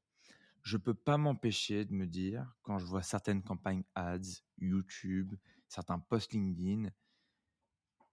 [0.63, 5.35] Je ne peux pas m'empêcher de me dire, quand je vois certaines campagnes ads, YouTube,
[5.69, 6.91] certains posts LinkedIn,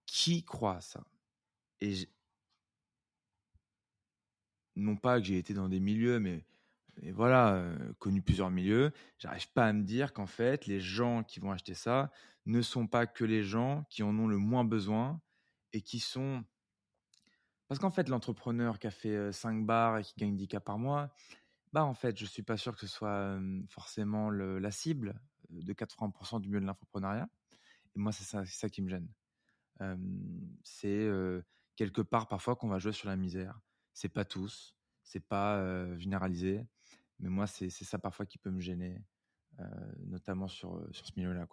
[0.04, 1.06] qui croit à ça?
[4.76, 6.44] Non pas que j'ai été dans des milieux, mais
[7.00, 11.40] et voilà, connu plusieurs milieux, j'arrive pas à me dire qu'en fait, les gens qui
[11.40, 12.10] vont acheter ça
[12.44, 15.20] ne sont pas que les gens qui en ont le moins besoin
[15.72, 16.44] et qui sont.
[17.68, 20.78] Parce qu'en fait, l'entrepreneur qui a fait 5 bars et qui gagne 10 cas par
[20.78, 21.14] mois,
[21.72, 25.18] bah en fait, je suis pas sûr que ce soit forcément la cible
[25.48, 27.28] de 80% du milieu de l'infoprenariat.
[27.96, 29.08] Et moi, c'est ça, qui me gêne.
[30.62, 31.08] c'est
[31.76, 33.58] quelque part parfois qu'on va jouer sur la misère.
[33.94, 36.66] C'est pas tous, c'est pas généralisé.
[37.18, 39.00] Mais moi, c'est ça parfois qui peut me gêner,
[40.06, 41.46] notamment sur, sur ce milieu-là.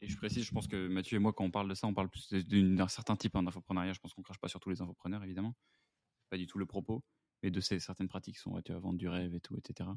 [0.00, 1.94] Et je précise, je pense que Mathieu et moi, quand on parle de ça, on
[1.94, 3.92] parle plus d'un certain type hein, d'infoprenariat.
[3.92, 5.54] Je pense qu'on crache pas sur tous les infopreneurs, évidemment.
[6.30, 7.04] Pas du tout le propos,
[7.42, 9.88] mais de ces certaines pratiques qui sont tu vas vendre du rêve et tout, etc.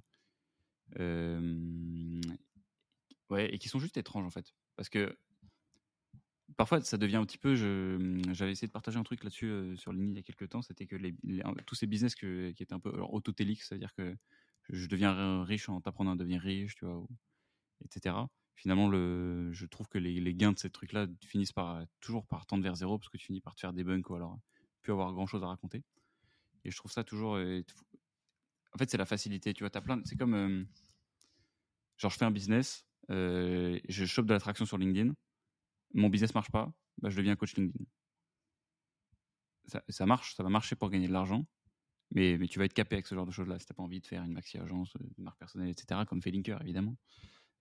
[3.29, 4.53] Ouais, et qui sont juste étranges en fait.
[4.75, 5.17] Parce que
[6.55, 7.55] parfois ça devient un petit peu.
[7.55, 10.61] J'avais essayé de partager un truc là-dessus euh, sur LinkedIn il y a quelques temps.
[10.61, 10.95] C'était que
[11.61, 14.15] tous ces business qui étaient un peu autotéliques, c'est-à-dire que
[14.69, 17.05] je deviens riche en t'apprenant à devenir riche, tu vois,
[17.83, 18.15] etc.
[18.55, 22.63] Finalement, le, je trouve que les, gains de ces trucs-là finissent par toujours par tendre
[22.63, 24.39] vers zéro parce que tu finis par te faire des bunks ou alors
[24.81, 25.83] plus avoir grand-chose à raconter.
[26.65, 27.35] Et je trouve ça toujours.
[27.35, 27.61] Euh,
[28.73, 29.53] en fait, c'est la facilité.
[29.53, 30.01] Tu vois, as plein.
[30.05, 30.33] C'est comme.
[30.33, 30.63] Euh,
[31.97, 35.13] genre, je fais un business, je chope de l'attraction sur LinkedIn
[35.93, 36.71] mon business marche pas,
[37.01, 37.85] bah, je deviens coach LinkedIn.
[39.89, 41.45] Ça, marche, ça va marcher pour gagner de l'argent,
[42.11, 43.83] mais, mais tu vas être capé avec ce genre de choses-là si tu n'as pas
[43.83, 46.95] envie de faire une maxi agence, euh, une marque personnelle, etc., comme fait Linker, évidemment.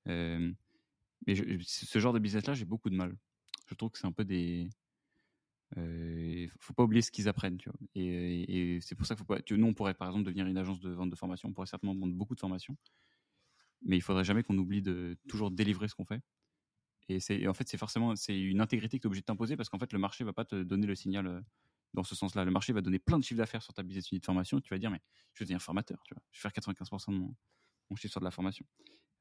[0.06, 0.52] Euh,
[1.26, 3.16] mais ce genre de business-là, j'ai beaucoup de mal.
[3.66, 4.68] Je trouve que c'est un peu des.
[5.76, 7.78] Euh, faut pas oublier ce qu'ils apprennent, tu vois.
[7.96, 9.42] Et, c'est pour ça qu'il faut pas.
[9.42, 11.48] Tu, nous, on pourrait par exemple devenir une agence de vente de formation.
[11.48, 12.76] On pourrait certainement vendre beaucoup de formations,
[13.82, 16.20] mais il faudrait jamais qu'on oublie de toujours délivrer ce qu'on fait.
[17.08, 19.56] Et c'est en fait c'est forcément c'est une intégrité que tu es obligé de t'imposer
[19.56, 21.40] parce qu'en fait le marché va pas te donner le signal euh,
[21.94, 22.44] dans ce sens-là.
[22.44, 24.60] Le marché va donner plein de chiffres d'affaires sur ta business unit de formation.
[24.60, 25.00] Tu vas dire mais
[25.34, 26.22] je devenir formateur, tu vois.
[26.32, 27.34] Je vais faire 95% de mon,
[27.96, 28.66] chiffre sur de la formation.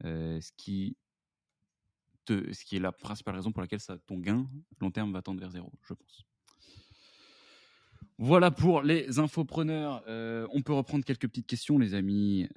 [0.04, 0.98] Euh, ce qui
[2.26, 4.50] te, ce qui est la principale raison pour laquelle ton gain
[4.82, 6.26] long terme va tendre vers zéro, je pense.
[8.18, 10.04] Voilà pour les infopreneurs.
[10.08, 12.48] Euh, on peut reprendre quelques petites questions, les amis.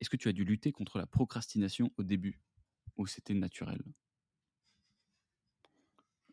[0.00, 2.40] Est-ce que tu as dû lutter contre la procrastination au début?
[2.96, 3.82] Ou c'était naturel?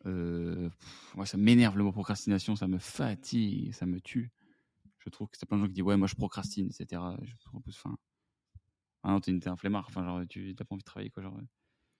[0.06, 0.68] Euh,
[1.14, 4.32] moi, ça m'énerve le mot procrastination, ça me fatigue, ça me tue.
[4.98, 7.02] Je trouve que c'est plein de gens qui disent ouais, moi je procrastine, etc.
[7.22, 7.96] Je propose, enfin,
[9.02, 11.22] ah non, t'es un flemmard, enfin, genre, tu t'as pas envie de travailler, quoi.
[11.22, 11.46] Genre, euh.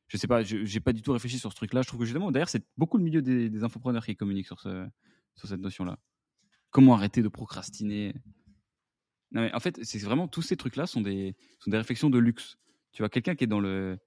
[0.09, 1.83] je sais pas, j'ai pas du tout réfléchi sur ce truc-là.
[1.83, 4.61] Je trouve que justement, d'ailleurs, c'est beaucoup le milieu des, des infopreneurs qui communiquent sur,
[4.61, 4.87] ce,
[5.35, 5.99] sur cette notion-là.
[6.71, 8.15] Comment arrêter de procrastiner?
[9.33, 12.19] Non, mais en fait, c'est vraiment tous ces trucs-là sont des, sont des réflexions de
[12.19, 12.59] luxe.
[12.93, 13.99] Tu vois, quelqu'un qui est dans le.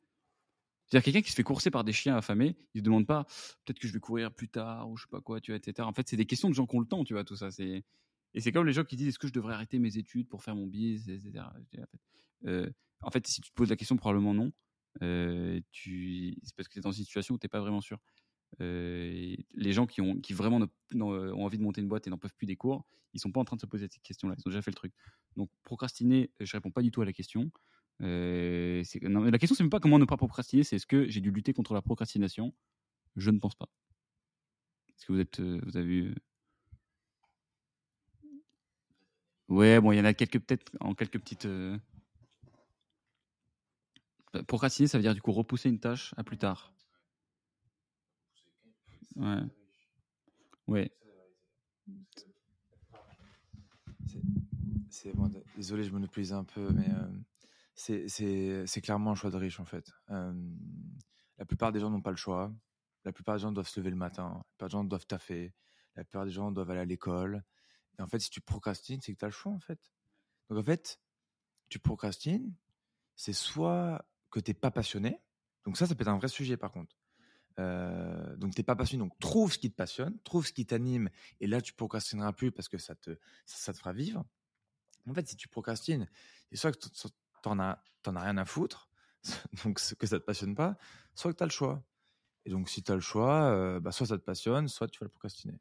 [0.88, 3.26] C'est-à-dire quelqu'un qui se fait courser par des chiens affamés, il se demande pas
[3.66, 5.88] peut-être que je vais courir plus tard ou je sais pas quoi, tu vois, etc.
[5.88, 7.52] En fait, c'est des questions de gens qui ont le temps, tu vois, tout ça.
[7.52, 7.84] C'est
[8.36, 10.44] et c'est comme les gens qui disent est-ce que je devrais arrêter mes études pour
[10.44, 11.46] faire mon biz, etc.
[12.46, 12.70] Euh,
[13.02, 14.52] en fait, si tu te poses la question, probablement non.
[15.02, 16.38] Euh, tu...
[16.44, 17.98] C'est parce que tu es dans une situation où tu n'es pas vraiment sûr.
[18.62, 22.10] Euh, les gens qui, ont, qui vraiment ne- ont envie de monter une boîte et
[22.10, 24.36] n'en peuvent plus des cours, ils sont pas en train de se poser cette question-là.
[24.38, 24.94] Ils ont déjà fait le truc.
[25.38, 27.50] Donc, procrastiner, je réponds pas du tout à la question.
[28.02, 31.32] Euh, la question, c'est même pas comment ne pas procrastiner, c'est est-ce que j'ai dû
[31.32, 32.54] lutter contre la procrastination
[33.16, 33.70] Je ne pense pas.
[34.90, 36.16] Est-ce que vous, êtes, euh, vous avez eu.
[39.48, 41.46] Ouais, bon, il y en a quelques, peut-être, en quelques petites.
[41.46, 41.78] euh,
[44.34, 46.74] bah, Procrastiner, ça veut dire du coup repousser une tâche à plus tard.
[49.16, 49.42] Ouais.
[50.68, 50.92] Ouais.
[54.90, 57.08] C'est- bon, désolé, je monopolise un peu, mais euh,
[57.76, 59.92] c'est- clairement un choix de riche en fait.
[60.10, 62.54] La plupart des gens n'ont pas le choix.
[63.04, 64.34] La plupart des gens doivent se lever le matin.
[64.34, 65.54] La plupart des gens doivent taffer.
[65.96, 67.44] La plupart des gens doivent aller à l'école.
[67.98, 69.80] Et en fait, si tu procrastines, c'est que tu as le choix en fait.
[70.50, 71.00] Donc en fait,
[71.70, 72.54] tu procrastines,
[73.16, 75.22] c'est soit que tu n'es pas passionné.
[75.66, 76.96] Donc ça, ça peut être un vrai sujet par contre.
[77.58, 81.10] Euh, donc t'es pas passionné, donc trouve ce qui te passionne, trouve ce qui t'anime,
[81.40, 84.26] et là tu procrastineras plus parce que ça te, ça, te fera vivre.
[85.08, 86.10] En fait, si tu procrastines,
[86.50, 86.80] c'est soit que
[87.46, 88.90] t'en as, t'en as rien à foutre,
[89.64, 90.78] donc que ça te passionne pas,
[91.14, 91.84] soit que tu as le choix.
[92.46, 95.00] Et donc si tu as le choix, euh, bah, soit ça te passionne, soit tu
[95.00, 95.60] vas le procrastiner.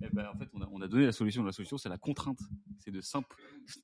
[0.00, 1.42] Eh ben, en fait, on a, on a donné la solution.
[1.44, 2.40] La solution, c'est la contrainte.
[2.78, 3.36] C'est de, simple,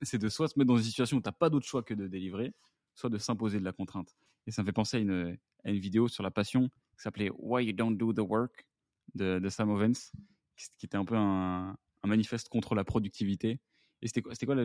[0.03, 1.95] c'est de soit se mettre dans une situation où tu n'as pas d'autre choix que
[1.95, 2.53] de délivrer,
[2.95, 4.17] soit de s'imposer de la contrainte.
[4.47, 7.31] Et ça me fait penser à une, à une vidéo sur la passion qui s'appelait
[7.39, 8.67] Why You Don't Do the Work
[9.15, 10.13] de, Sam Ovens,
[10.57, 13.61] qui, était un peu un manifeste contre la productivité.
[14.03, 14.65] Et c'était quoi, la,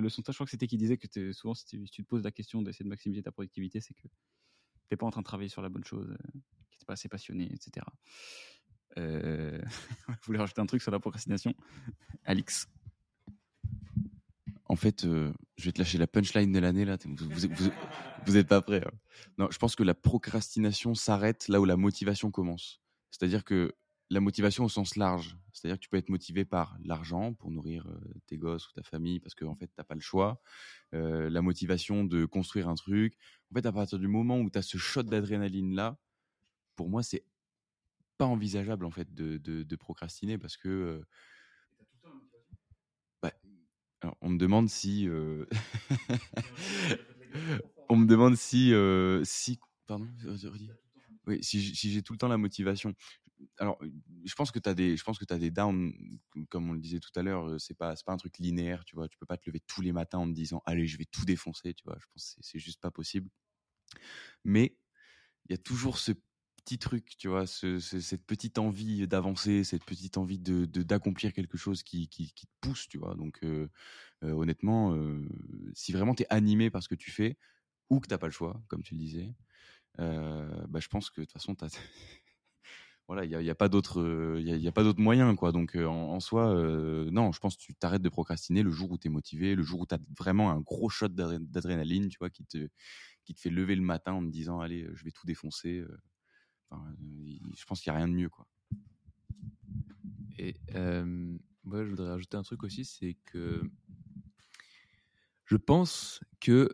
[0.00, 2.02] leçon de ça Je crois que c'était qui disait que t'es- souvent, si tu, te
[2.02, 4.08] poses la question d'essayer de maximiser ta productivité, c'est que tu
[4.90, 6.92] n'es pas en train de travailler sur la bonne chose, euh, que tu n'es pas
[6.92, 7.84] assez passionné, etc.
[8.98, 9.60] Euh...
[10.08, 11.52] Vous voulez rajouter un truc sur la procrastination
[12.24, 12.68] Alix
[14.66, 16.96] En fait, euh, je vais te lâcher la punchline de l'année là.
[17.04, 17.28] Vous,
[18.24, 18.84] vous, êtes pas prêts.
[18.86, 18.92] hein.
[19.36, 22.80] Non, je pense que la procrastination s'arrête là où la motivation commence.
[23.10, 23.74] C'est-à-dire que
[24.10, 27.86] la motivation au sens large, c'est-à-dire que tu peux être motivé par l'argent pour nourrir
[27.88, 30.40] euh, tes gosses ou ta famille parce qu'en fait, tu n'as pas le choix.
[30.94, 33.16] Euh, la motivation de construire un truc.
[33.50, 35.98] En fait, à partir du moment où tu as ce shot d'adrénaline là,
[36.76, 37.24] pour moi, c'est
[38.18, 41.06] pas envisageable en fait de, de, de procrastiner parce que euh,
[43.22, 43.32] bah,
[44.02, 45.46] alors, on me demande si euh,
[47.88, 48.72] on me demande si
[49.24, 50.06] si pardon
[51.26, 52.94] oui si j'ai tout le temps la motivation
[53.58, 53.78] alors
[54.24, 55.92] je pense que tu as des je pense que tu des downs
[56.50, 59.08] comme on le disait tout à l'heure c'est pas pas un truc linéaire tu vois.
[59.08, 61.24] Tu peux pas te lever tous les matins en te disant allez je vais tout
[61.24, 61.96] défoncer tu vois.
[62.00, 63.30] Je pense que c'est- juste pas possible.
[64.44, 64.76] Mais
[65.48, 66.12] il y a toujours ce
[66.64, 71.32] petit truc, tu vois, ce- ce- cette petite envie d'avancer, cette petite envie de d'accomplir
[71.34, 73.14] quelque chose qui, qui, te pousse, tu vois.
[73.16, 73.40] Donc,
[74.22, 74.96] honnêtement,
[75.74, 77.38] si vraiment tu es animé par ce que tu fais,
[77.90, 79.34] ou que t'as pas le choix, comme tu le disais,
[79.98, 81.68] bah, je pense que de toute façon, t'as-
[83.06, 85.52] voilà, il n'y a, pas d'autre, il y a, pas moyen, quoi.
[85.52, 86.54] Donc, en, soi,
[87.10, 89.62] non, je pense que tu t'arrêtes de procrastiner le jour où tu es motivé, le
[89.62, 92.68] jour où tu as vraiment un gros shot d'adré- d'adrénaline, tu vois, qui te,
[93.24, 95.84] qui te fait lever le matin en te disant, allez, je vais tout défoncer.
[96.72, 98.46] je pense qu'il n'y a rien de mieux, quoi.
[100.38, 100.56] Et
[101.64, 103.70] moi, je voudrais rajouter un truc aussi, c'est que
[105.44, 106.70] je pense que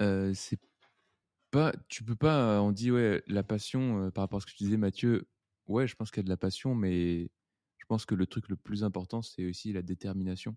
[0.00, 0.60] euh, c'est
[1.50, 4.64] pas, tu peux pas, on dit ouais, la passion par rapport à ce que tu
[4.64, 5.28] disais, Mathieu.
[5.66, 7.30] Ouais, je pense qu'il y a de la passion, mais
[7.78, 10.56] je pense que le truc le plus important, c'est aussi la détermination.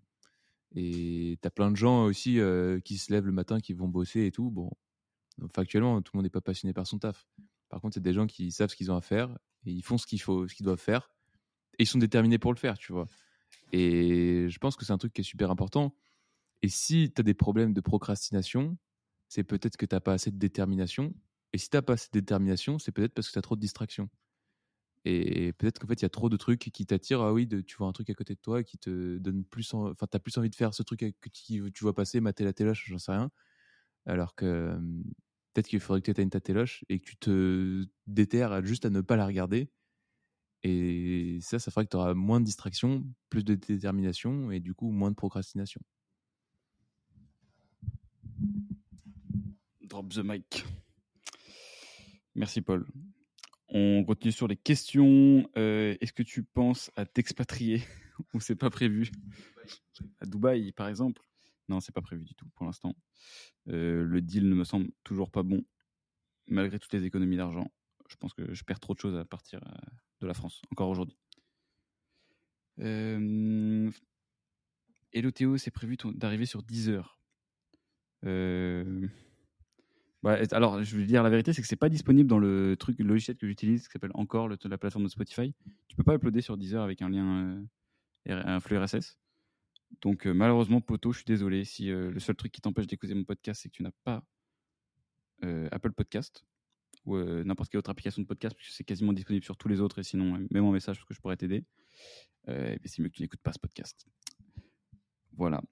[0.74, 2.38] Et t'as plein de gens aussi
[2.84, 4.50] qui se lèvent le matin, qui vont bosser et tout.
[4.50, 4.70] Bon,
[5.54, 7.26] factuellement, tout le monde n'est pas passionné par son taf.
[7.68, 9.30] Par contre, c'est des gens qui savent ce qu'ils ont à faire
[9.64, 11.10] et ils font ce qu'il faut, ce qu'ils doivent faire
[11.78, 13.06] et ils sont déterminés pour le faire, tu vois.
[13.72, 15.94] Et je pense que c'est un truc qui est super important.
[16.62, 18.76] Et si tu as des problèmes de procrastination,
[19.28, 21.14] c'est peut-être que tu n'as pas assez de détermination.
[21.52, 23.56] Et si tu n'as pas assez de détermination, c'est peut-être parce que tu as trop
[23.56, 24.08] de distractions.
[25.10, 27.22] Et peut-être qu'en fait, il y a trop de trucs qui t'attirent.
[27.22, 29.72] Ah oui, tu vois un truc à côté de toi qui te donne plus.
[29.72, 32.52] en- Enfin, t'as plus envie de faire ce truc que tu, vois passer, mater la
[32.52, 33.30] téloche, j'en sais rien.
[34.04, 34.78] Alors que
[35.54, 38.90] peut-être qu'il faudrait que tu éteignes ta téloche et que tu te déterres juste à
[38.90, 39.70] ne pas la regarder.
[40.62, 44.74] Et ça, ça fera que tu auras moins de distractions, plus de détermination et du
[44.74, 45.80] coup moins de procrastination.
[49.80, 50.66] Drop the mic.
[52.34, 52.86] Merci Paul.
[53.68, 55.48] On continue sur les questions.
[55.56, 57.82] Euh, Est-ce que tu penses à t'expatrier
[58.34, 59.10] ou c'est pas prévu?
[60.20, 61.22] À Dubaï, par exemple
[61.68, 62.94] Non, c'est pas prévu du tout pour l'instant.
[63.68, 65.64] Euh, le deal ne me semble toujours pas bon,
[66.46, 67.70] malgré toutes les économies d'argent.
[68.08, 69.90] Je pense que je perds trop de choses à partir euh,
[70.20, 71.18] de la France, encore aujourd'hui.
[72.80, 73.90] Euh...
[75.12, 77.18] Hello Théo, c'est prévu d'arriver sur 10 heures.
[80.24, 82.98] Et- alors, je vais dire la vérité, c'est que c'est pas disponible dans le truc,
[82.98, 85.54] le logiciel que j'utilise, qui s'appelle encore la plateforme de Spotify.
[85.88, 87.66] Tu peux pas uploader sur Deezer avec un lien,
[88.28, 89.16] euh, un flux RSS.
[90.02, 91.64] Donc, euh, malheureusement, Poto, je suis désolé.
[91.64, 94.24] Si euh, le seul truc qui t'empêche d'écouter mon podcast, c'est que tu n'as pas
[95.70, 96.44] Apple Podcast
[97.06, 100.00] ou n'importe quelle autre application de podcast, puisque c'est quasiment disponible sur tous les autres.
[100.00, 101.64] Et sinon, même en message, parce que je pourrais t'aider.
[102.46, 104.04] C'est mieux que tu n'écoutes pas ce podcast.
[105.36, 105.62] Voilà.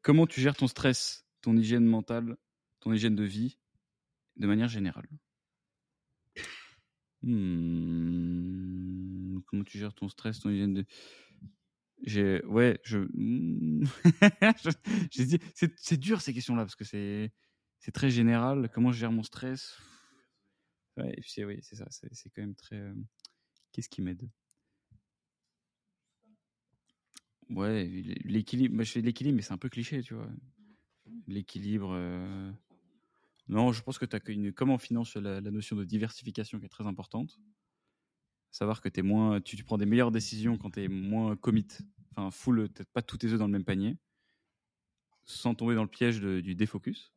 [0.00, 2.36] Comment tu gères ton stress, ton hygiène mentale,
[2.84, 3.58] ton hygiène de vie,
[4.36, 5.08] de manière générale.
[7.22, 10.84] Hmm, Comment tu gères ton stress, ton hygiène de
[12.02, 13.84] j'ai ouais je hmm,
[15.10, 17.32] j'ai dit c'est dur ces questions là parce que c'est
[17.78, 18.68] c'est très général.
[18.74, 19.78] Comment je gère mon stress?
[20.98, 22.94] Ouais et puis c'est oui c'est ça c'est quand même très euh,
[23.72, 24.28] qu'est-ce qui m'aide?
[27.50, 27.84] Ouais
[28.24, 30.28] l'équilibre moi, je fais l'équilibre mais c'est un peu cliché tu vois.
[31.26, 32.50] L'équilibre euh,
[33.48, 36.66] non je pense que tu as une comme en finance la, notion de diversification qui
[36.66, 37.38] est très importante
[38.54, 41.66] savoir que es moins, tu, prends des meilleures décisions quand tu es moins commit,
[42.12, 43.98] enfin full, peut-être pas tous tes œufs dans le même panier,
[45.24, 47.12] sans tomber dans le piège du défocus.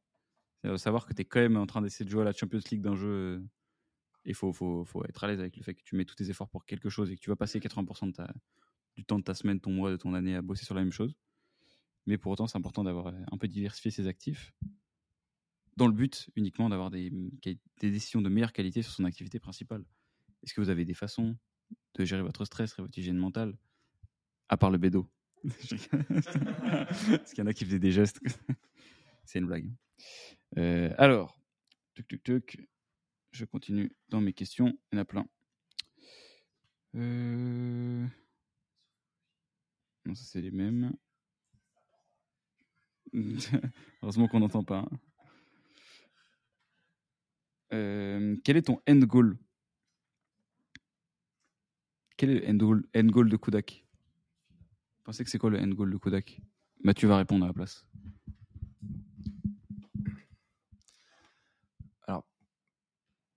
[0.62, 2.60] C'est-à-dire savoir que tu es quand même en train d'essayer de jouer à la Champions
[2.72, 3.40] League d'un jeu euh,
[4.26, 6.16] et il faut, faut, faut être à l'aise avec le fait que tu mets tous
[6.16, 8.34] tes efforts pour quelque chose et que tu vas passer 80% de ta,
[8.96, 10.92] du temps de ta semaine, ton mois, de ton année à bosser sur la même
[10.92, 11.16] chose.
[12.08, 14.54] Mais pour autant, c'est important d'avoir euh, un peu diversifié ses actifs
[15.78, 17.58] dans le but uniquement d'avoir des, des
[17.92, 19.86] décisions de meilleure qualité sur son activité principale.
[20.44, 21.38] Est-ce que vous avez des façons
[21.94, 23.56] de gérer votre stress et votre hygiène mentale?
[24.50, 25.10] À part le bédo.
[25.44, 28.20] Parce qu'il y en a qui faisaient des gestes.
[29.26, 29.72] C'est une blague.
[30.58, 31.40] Euh, alors,
[31.94, 32.70] tuc, tuc, tuc.
[33.32, 34.78] je continue dans mes questions.
[34.92, 35.28] Il y en a plein.
[36.96, 38.08] Euh,
[40.06, 40.94] Non, ça c'est les mêmes.
[44.02, 44.80] Heureusement qu'on n'entend pas.
[44.80, 45.00] hein.
[47.74, 49.38] Euh, Quel est ton end goal?
[52.18, 53.86] Quel est le end goal, de Kodak?
[54.98, 56.42] Vous pensez que c'est quoi le end goal de Kodak?
[56.84, 57.86] Mathieu va répondre à la place.
[62.08, 62.26] Alors,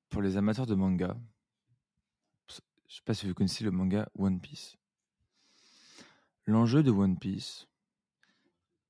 [0.08, 1.16] pour les amateurs de manga,
[2.48, 4.76] je sais pas si vous connaissez le manga One Piece.
[6.46, 7.68] L'enjeu de One Piece,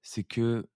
[0.03, 0.68] c'est que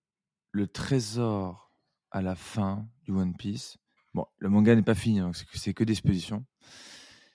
[0.50, 1.72] le trésor
[2.10, 3.78] à la fin du One Piece,
[4.14, 6.46] bon, le manga n'est pas fini, donc c'est que, c'est que d'exposition,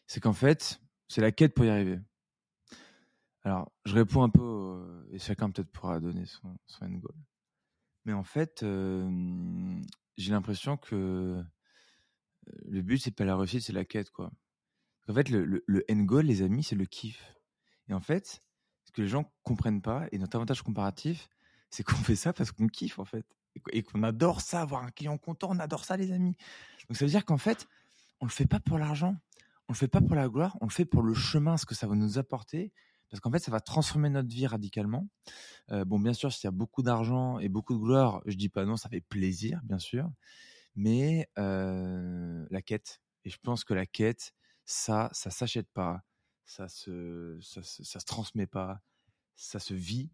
[0.07, 1.99] c'est qu'en fait, c'est la quête pour y arriver.
[3.43, 7.15] Alors, je réponds un peu, et chacun peut-être pourra donner son, end goal.
[8.05, 9.79] Mais en fait, euh,
[10.17, 11.43] j'ai l'impression que euh,
[12.65, 14.31] le but, c'est pas la réussite, c'est la quête, quoi.
[15.07, 17.33] En fait, le, le, le end goal, les amis, c'est le kiff.
[17.87, 18.41] Et en fait,
[18.85, 21.29] ce que les gens comprennent pas, et notre avantage comparatif,
[21.69, 23.25] c'est qu'on fait ça parce qu'on kiffe, en fait.
[23.59, 26.35] Et qu- Et qu'on adore ça, avoir un client content, on adore ça, les amis.
[26.89, 27.67] Donc ça veut dire qu'en fait,
[28.21, 29.15] on le fait pas pour l'argent,
[29.69, 31.75] on le fait pas pour la gloire, on le fait pour le chemin, ce que
[31.75, 32.73] ça va nous apporter,
[33.09, 35.07] parce qu'en fait, ça va transformer notre vie radicalement.
[35.71, 38.49] Euh, bon, bien sûr, s'il y a beaucoup d'argent et beaucoup de gloire, je dis
[38.49, 40.09] pas non, ça fait plaisir, bien sûr,
[40.75, 43.01] mais euh, la quête.
[43.25, 44.33] Et je pense que la quête,
[44.65, 46.03] ça, ça s'achète pas,
[46.45, 48.81] ça se, ça, ça se transmet pas,
[49.35, 50.11] ça se vit.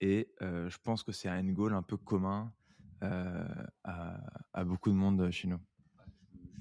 [0.00, 2.52] Et je pense que c'est un end goal un peu commun
[3.00, 5.60] à, beaucoup de monde chez nous.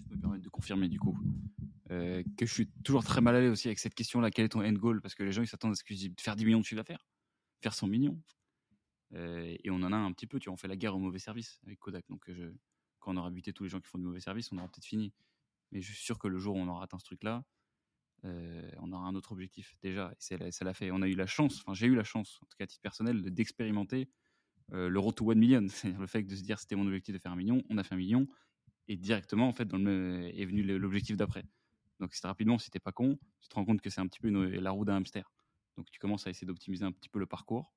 [0.10, 1.18] Je me permets de confirmer du coup
[1.90, 4.32] que je suis toujours très mal l'aise aussi avec cette question-là.
[4.32, 5.02] Quel est ton end goal?
[5.02, 6.66] Parce que les gens ils s'attendent à ce que je dise faire 10 millions de
[6.66, 7.06] chiffre d'affaires,
[7.62, 8.20] faire 100 millions.
[9.16, 10.40] Et on en a un petit peu.
[10.40, 12.06] Tu vois, on fait la guerre au mauvais service avec Kodak.
[12.10, 12.30] Donc
[13.00, 14.86] quand on aura buté tous les gens qui font du mauvais service, on aura peut-être
[14.86, 15.14] fini.
[15.72, 17.44] Mais je suis sûr que le jour où on aura atteint ce truc-là,
[18.26, 20.14] euh, on aura un autre objectif déjà.
[20.32, 20.92] Et ça l'a fait.
[20.92, 22.82] On a eu la chance, enfin j'ai eu la chance, en tout cas à titre
[22.82, 24.10] personnel, de- d'expérimenter
[24.74, 25.68] euh, le road to 1 million.
[25.70, 27.84] C'est-à-dire le fait de se dire c'était mon objectif de faire un million, on a
[27.84, 28.28] fait un million.
[28.88, 31.46] Et directement, en fait, dans le, est venu l'objectif d'après.
[32.00, 34.20] Donc c'est rapidement, si t'es pas con, tu te rends compte que c'est un petit
[34.20, 35.32] peu une- la roue d'un hamster.
[35.78, 37.74] Donc tu commences à essayer d'optimiser un petit peu le parcours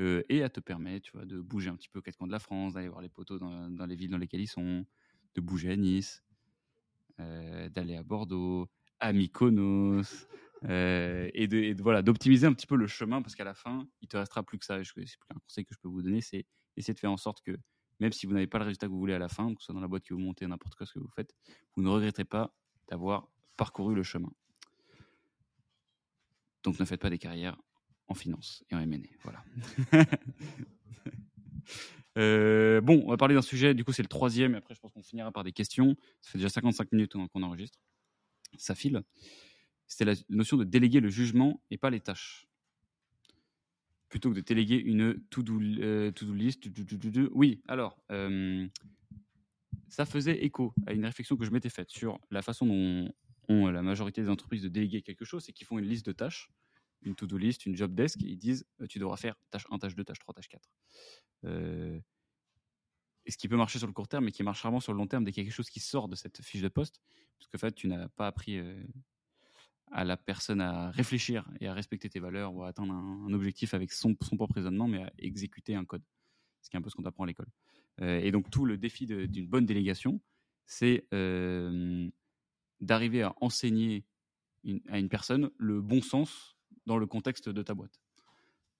[0.00, 2.32] euh, et à te permettre, tu de bouger un petit peu aux quatre coins de
[2.32, 4.86] la France, d'aller voir les poteaux dans, les villes dans lesquelles ils sont,
[5.34, 6.24] de bouger à Nice,
[7.18, 8.68] d'aller à Bordeaux,
[9.02, 10.26] à Mykonos,
[10.64, 14.16] euh, et voilà, d'optimiser un petit peu le chemin parce qu'à la fin, il te
[14.16, 14.78] restera plus que ça.
[14.84, 16.46] C'est un conseil que je peux vous donner, c'est
[16.76, 17.58] essayer de faire en sorte que
[17.98, 19.66] même si vous n'avez pas le résultat que vous voulez à la fin, que ce
[19.66, 21.34] soit dans la boîte que vous montez, n'importe quoi ce que vous faites,
[21.74, 22.54] vous ne regretterez pas
[22.88, 24.30] d'avoir parcouru le chemin.
[26.62, 27.56] Donc ne faites pas des carrières
[28.06, 28.98] en finance et en M&A.
[29.22, 29.44] Voilà.
[32.18, 34.80] Euh, bon, on va parler d'un sujet, du coup c'est le troisième, et après je
[34.80, 35.96] pense qu'on finira par des questions.
[36.20, 37.78] Ça fait déjà 55 minutes qu'on qu'on enregistre.
[38.56, 39.02] Ça file.
[39.86, 42.46] C'était la notion de déléguer le jugement et pas les tâches.
[44.08, 46.68] Plutôt que de déléguer une to-do euh, list.
[47.32, 48.66] Oui, alors, euh,
[49.88, 53.12] ça faisait écho à une réflexion que je m'étais faite sur la façon dont
[53.48, 56.12] ont la majorité des entreprises de déléguer quelque chose, c'est qu'ils font une liste de
[56.12, 56.50] tâches,
[57.02, 59.78] une to-do list, une job desk, et ils disent euh, tu devras faire tâche 1,
[59.78, 60.70] tâche 2, tâche 3, tâche 4.
[61.44, 62.00] Euh,
[63.30, 65.06] ce qui peut marcher sur le court terme, mais qui marche rarement sur le long
[65.06, 67.00] terme dès qu'il y a quelque chose qui sort de cette fiche de poste,
[67.38, 68.82] parce qu'en fait, tu n'as pas appris euh,
[69.92, 73.74] à la personne à réfléchir et à respecter tes valeurs ou à atteindre un, objectif
[73.74, 76.02] avec son, son propre raisonnement, mais à exécuter un code.
[76.62, 77.48] Ce qui est un peu ce qu'on apprend à l'école.
[78.00, 80.20] Euh, et donc, tout le défi d'une bonne délégation,
[80.64, 82.08] c'est euh,
[82.80, 84.04] d'arriver à enseigner
[84.88, 86.56] à une personne le bon sens
[86.86, 88.00] dans le contexte de ta boîte.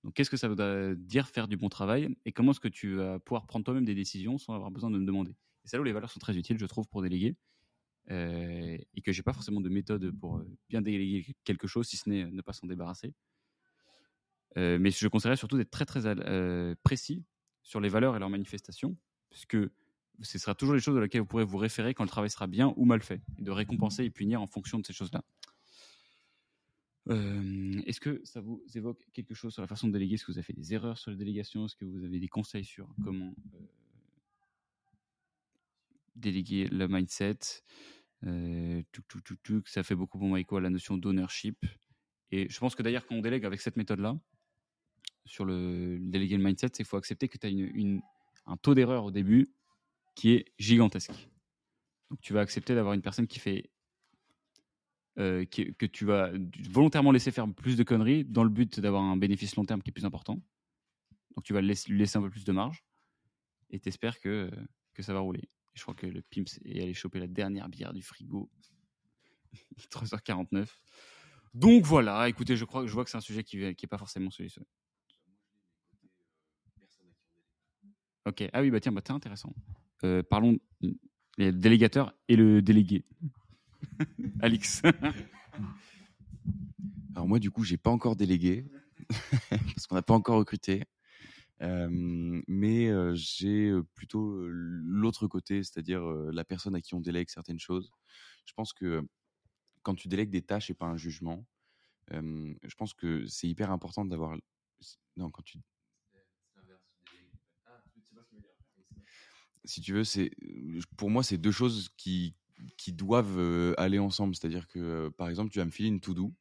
[0.05, 2.95] Donc, qu'est-ce que ça veut dire faire du bon travail et comment est-ce que tu
[2.97, 5.33] vas pouvoir prendre toi-même des décisions sans avoir besoin de me demander?
[5.33, 7.37] Et c'est là où les valeurs sont très utiles, je trouve, pour déléguer.
[8.11, 11.97] euh, et que j'ai pas forcément de méthode pour euh, bien déléguer quelque chose, si
[11.97, 13.15] ce n'est ne pas s'en débarrasser.
[14.59, 17.25] Euh, mais je conseillerais surtout d'être très très euh, précis
[17.63, 18.97] sur les valeurs et leurs manifestations,
[19.31, 19.57] puisque
[20.21, 22.47] ce sera toujours les choses de lesquelles vous pourrez vous référer quand le travail sera
[22.47, 25.25] bien ou mal fait, et de récompenser et punir en fonction de ces choses-là.
[27.09, 30.15] Est-ce que ça vous évoque quelque chose sur la façon de déléguer?
[30.15, 32.29] Est-ce que vous avez fait des erreurs sur la délégation Est-ce que vous avez des
[32.29, 33.59] conseils sur comment euh,
[36.15, 37.39] déléguer le mindset?
[39.67, 41.67] Ça fait beaucoup pour moi écho à la notion d'ownership.
[42.31, 44.17] Et je pense que d'ailleurs, quand on délègue avec cette méthode-là,
[45.27, 49.11] sur le, déléguer le mindset, qu'il faut accepter que tu as un taux d'erreur au
[49.11, 49.53] début
[50.15, 51.29] qui est gigantesque.
[52.11, 53.71] Donc tu vas accepter d'avoir une personne qui fait
[55.19, 56.31] euh, que tu vas
[56.71, 59.91] volontairement laisser faire plus de conneries dans le but d'avoir un bénéfice long terme qui
[59.91, 60.41] est plus important.
[61.37, 62.85] Donc tu vas lui laisser un peu plus de marge
[63.71, 64.51] et t'espères que,
[64.95, 65.49] que ça va rouler.
[65.75, 68.51] Je crois que le Pimps est allé choper la dernière bière du frigo.
[69.91, 70.69] 3h49.
[71.55, 74.31] Donc voilà, écoutez, je crois je vois que c'est un sujet qui n'est pas forcément
[74.31, 74.51] celui
[78.25, 79.53] Ok, ah oui, bah tiens, bah, c'est intéressant.
[80.05, 80.59] Euh, parlons
[81.39, 83.05] les délégateurs et le délégué.
[84.41, 84.83] Alix.
[87.15, 88.67] Alors moi, du coup, j'ai pas encore délégué
[89.51, 90.85] parce qu'on n'a pas encore recruté.
[91.61, 96.95] Euh, mais euh, j'ai euh, plutôt euh, l'autre côté, c'est-à-dire euh, la personne à qui
[96.95, 97.93] on délègue certaines choses.
[98.47, 99.07] Je pense que
[99.83, 101.47] quand tu délègues des tâches et pas un jugement,
[102.13, 104.37] euh, je pense que c'est hyper important d'avoir.
[105.17, 105.59] Non, quand tu.
[109.65, 110.33] Si tu veux, c'est
[110.97, 112.35] pour moi, c'est deux choses qui
[112.77, 114.35] qui doivent aller ensemble.
[114.35, 116.35] C'est-à-dire que, par exemple, tu vas me filer une to-do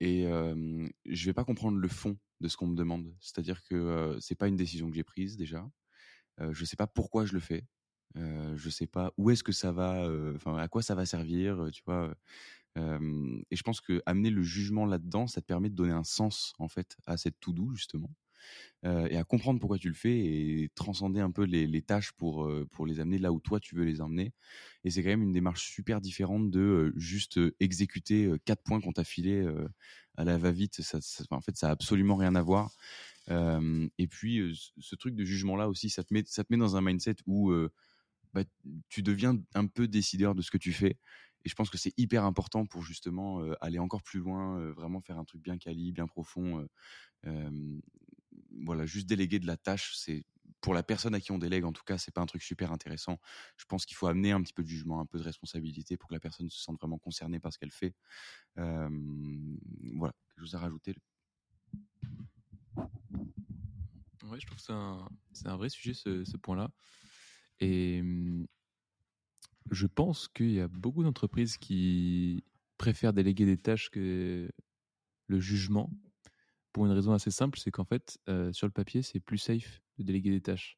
[0.00, 3.14] et euh, je vais pas comprendre le fond de ce qu'on me demande.
[3.20, 5.68] C'est-à-dire que euh, c'est pas une décision que j'ai prise déjà.
[6.40, 7.64] Euh, je sais pas pourquoi je le fais.
[8.16, 11.82] Je sais pas où est-ce que ça va, enfin à quoi ça va servir, tu
[11.84, 12.14] vois.
[12.76, 16.52] Et je pense que amener le jugement là-dedans, ça te permet de donner un sens
[16.60, 18.14] en fait à cette to-do justement,
[18.84, 22.44] euh, et à comprendre pourquoi tu le fais et transcender un peu les, tâches pour
[22.44, 24.32] euh, pour les amener là où toi tu veux les emmener.
[24.84, 28.92] Et c'est quand même une démarche super différente de euh, juste exécuter quatre points qu'on
[28.92, 29.46] t'a filés
[30.16, 30.80] à la va-vite.
[31.30, 32.70] En fait, ça a absolument rien à voir.
[33.30, 36.80] Et puis, ce- truc de jugement-là aussi, ça te met, ça te met dans un
[36.82, 37.52] mindset où
[38.32, 38.42] bah,
[38.88, 40.98] tu deviens un peu décideur de ce que tu fais.
[41.46, 45.18] Et je pense que c'est hyper important pour justement aller encore plus loin, vraiment faire
[45.18, 46.66] un truc bien quali, bien profond.
[48.64, 50.24] Voilà, juste déléguer de la tâche, c'est
[50.60, 52.72] pour la personne à qui on délègue, en tout cas, c'est pas un truc super
[52.72, 53.18] intéressant.
[53.56, 56.08] Je pense qu'il faut amener un petit peu de jugement, un peu de responsabilité pour
[56.08, 57.94] que la personne se sente vraiment concernée par ce qu'elle fait.
[58.56, 60.94] Voilà, quelque chose à rajouter?
[64.24, 64.64] Ouais, je trouve que
[65.32, 66.70] c'est un, vrai sujet ce, ce point-là.
[67.60, 68.02] Et
[69.70, 72.44] je pense qu'il y a beaucoup d'entreprises qui
[72.78, 74.50] préfèrent déléguer des tâches que
[75.26, 75.90] le jugement.
[76.74, 79.80] Pour une raison assez simple, c'est qu'en fait, euh, sur le papier, c'est plus safe
[79.98, 80.76] de déléguer des tâches.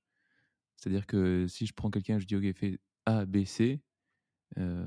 [0.76, 3.80] C'est-à-dire que si je prends quelqu'un et je dis, OK, fais A, B, C,
[4.59, 4.86] euh,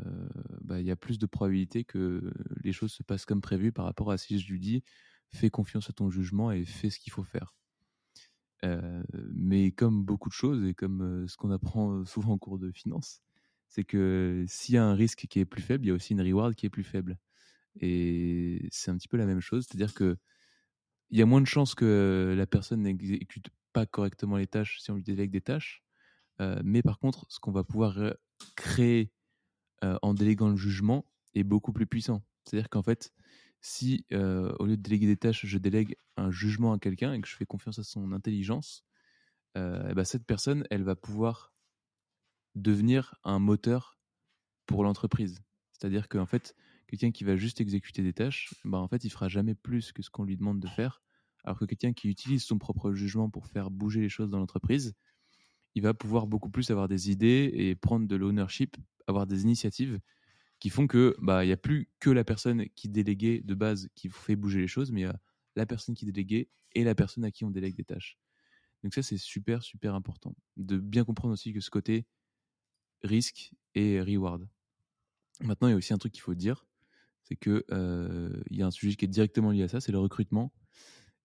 [0.61, 2.31] bah, il y a plus de probabilité que
[2.63, 4.83] les choses se passent comme prévu par rapport à si je lui dis
[5.31, 7.55] fais confiance à ton jugement et fais ce qu'il faut faire.
[8.63, 9.03] Euh,
[9.33, 13.23] mais comme beaucoup de choses et comme ce qu'on apprend souvent en cours de finance,
[13.67, 16.13] c'est que s'il y a un risque qui est plus faible, il y a aussi
[16.13, 17.17] une reward qui est plus faible.
[17.81, 20.17] Et c'est un petit peu la même chose, c'est-à-dire que
[21.09, 24.91] il y a moins de chances que la personne n'exécute pas correctement les tâches si
[24.91, 25.83] on lui délègue des tâches.
[26.63, 27.97] Mais par contre, ce qu'on va pouvoir
[28.55, 29.11] créer
[29.81, 32.23] en déléguant le jugement est beaucoup plus puissant.
[32.45, 33.11] C'est-à-dire qu'en fait,
[33.61, 37.27] si au lieu de déléguer des tâches, je délègue un jugement à quelqu'un et que
[37.27, 38.85] je fais confiance à son intelligence,
[39.57, 41.53] euh, bah, cette personne, elle va pouvoir
[42.55, 43.97] devenir un moteur
[44.65, 45.41] pour l'entreprise.
[45.71, 46.55] C'est-à-dire qu'en fait,
[46.89, 50.01] quelqu'un qui va juste exécuter des tâches, bah, en fait, il fera jamais plus que
[50.01, 51.01] ce qu'on lui demande de faire.
[51.43, 54.95] Alors que quelqu'un qui utilise son propre jugement pour faire bouger les choses dans l'entreprise,
[55.75, 58.75] il va pouvoir beaucoup plus avoir des idées et prendre de l'ownership,
[59.07, 59.99] avoir des initiatives
[60.59, 63.89] qui font que bah il y a plus que la personne qui déléguait de base
[63.95, 65.19] qui fait bouger les choses, mais il y a
[65.55, 68.17] la personne qui déléguait et la personne à qui on délègue des tâches.
[68.83, 72.07] Donc ça c'est super super important de bien comprendre aussi que ce côté
[73.03, 74.47] risque et reward.
[75.41, 76.65] Maintenant il y a aussi un truc qu'il faut dire,
[77.29, 79.91] c'est que euh, il y a un sujet qui est directement lié à ça, c'est
[79.91, 80.51] le recrutement.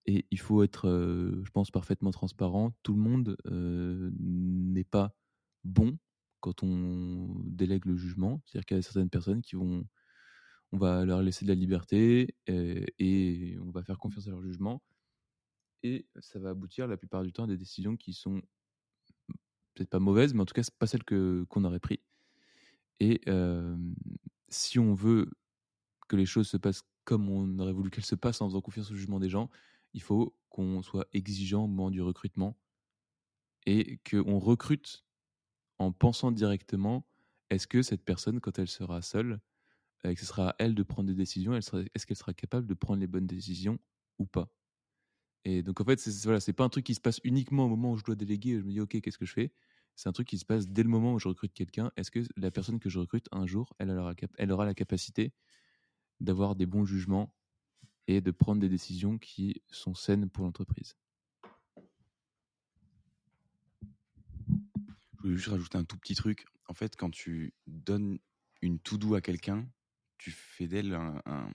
[0.05, 2.75] Et il faut être, euh, je pense, parfaitement transparent.
[2.83, 5.15] Tout le monde euh, n'est pas
[5.63, 5.97] bon
[6.41, 8.39] quand on délègue le jugement.
[8.45, 9.83] C'est-à-dire qu'il y a certaines personnes qui vont,
[10.71, 14.83] on va leur laisser de la liberté et, on va faire confiance à leur jugement.
[15.81, 18.43] Et ça va aboutir la plupart du temps à des décisions qui sont
[19.73, 21.97] peut-être pas mauvaises, mais en tout cas, pas celles que, qu'on aurait prises.
[22.99, 23.21] Et
[24.49, 25.31] si on veut
[26.07, 28.91] que les choses se passent comme on aurait voulu qu'elles se passent en faisant confiance
[28.91, 29.49] au jugement des gens,
[29.93, 32.57] il faut qu'on soit exigeant au moment du recrutement
[33.65, 35.05] et qu'on recrute
[35.79, 37.07] en pensant directement,
[37.49, 39.41] est-ce que cette personne, quand elle sera seule,
[40.03, 42.75] et que ce sera à elle de prendre des décisions, est-ce qu'elle sera capable de
[42.75, 43.79] prendre les bonnes décisions
[44.19, 44.53] ou pas?
[45.45, 47.91] Et donc en fait, c'est voilà, pas un truc qui se passe uniquement au moment
[47.93, 49.53] où je dois déléguer, et je me dis ok, qu'est-ce que je fais?
[49.95, 51.91] C'est un truc qui se passe dès le moment où je recrute quelqu'un.
[51.97, 53.91] Est-ce que la personne que je recrute un jour, elle
[54.51, 55.33] aura la capacité
[56.19, 57.33] d'avoir des bons jugements
[58.07, 60.95] et de prendre des décisions qui sont saines pour l'entreprise
[65.13, 66.45] Je voulais juste rajouter un tout petit truc.
[66.67, 68.19] En fait, quand tu donnes
[68.61, 69.67] une to-do à quelqu'un,
[70.17, 71.51] tu fais d'elle un,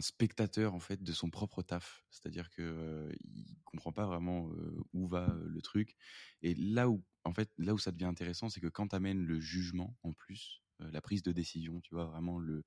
[0.00, 2.04] spectateur en fait de son propre taf.
[2.10, 5.96] C'est-à-dire que euh, il comprend pas vraiment euh, où va euh, le truc.
[6.42, 9.24] Et là où, en fait, là où ça devient intéressant, c'est que quand tu amènes
[9.24, 12.64] le jugement en plus, la prise de décision, tu vois vraiment le,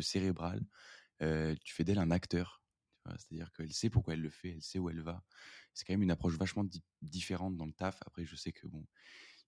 [0.00, 0.60] cérébral,
[1.20, 2.62] tu fais d'elle un acteur.
[3.06, 5.24] C'est-à-dire qu'elle sait pourquoi elle le fait, elle sait où elle va.
[5.72, 6.66] C'est quand même une approche vachement
[7.00, 7.98] différente dans le taf.
[8.04, 8.86] Après, je sais que bon,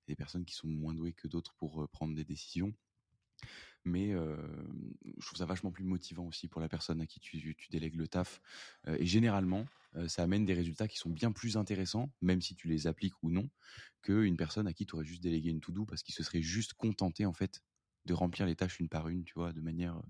[0.08, 2.74] des personnes qui sont moins douées que d'autres pour prendre des décisions.
[3.84, 7.96] Mais je trouve ça vachement plus motivant aussi pour la personne à qui tu, délègues
[7.96, 8.40] le taf.
[8.86, 9.66] et généralement,
[10.06, 13.30] ça amène des résultats qui sont bien plus intéressants, même si tu les appliques ou
[13.30, 13.48] non,
[14.02, 16.74] qu'une personne à qui tu aurais juste délégué une to-do parce qu'il se serait juste
[16.74, 17.62] contenté en fait
[18.06, 20.00] de remplir les tâches une par une, tu vois, de manière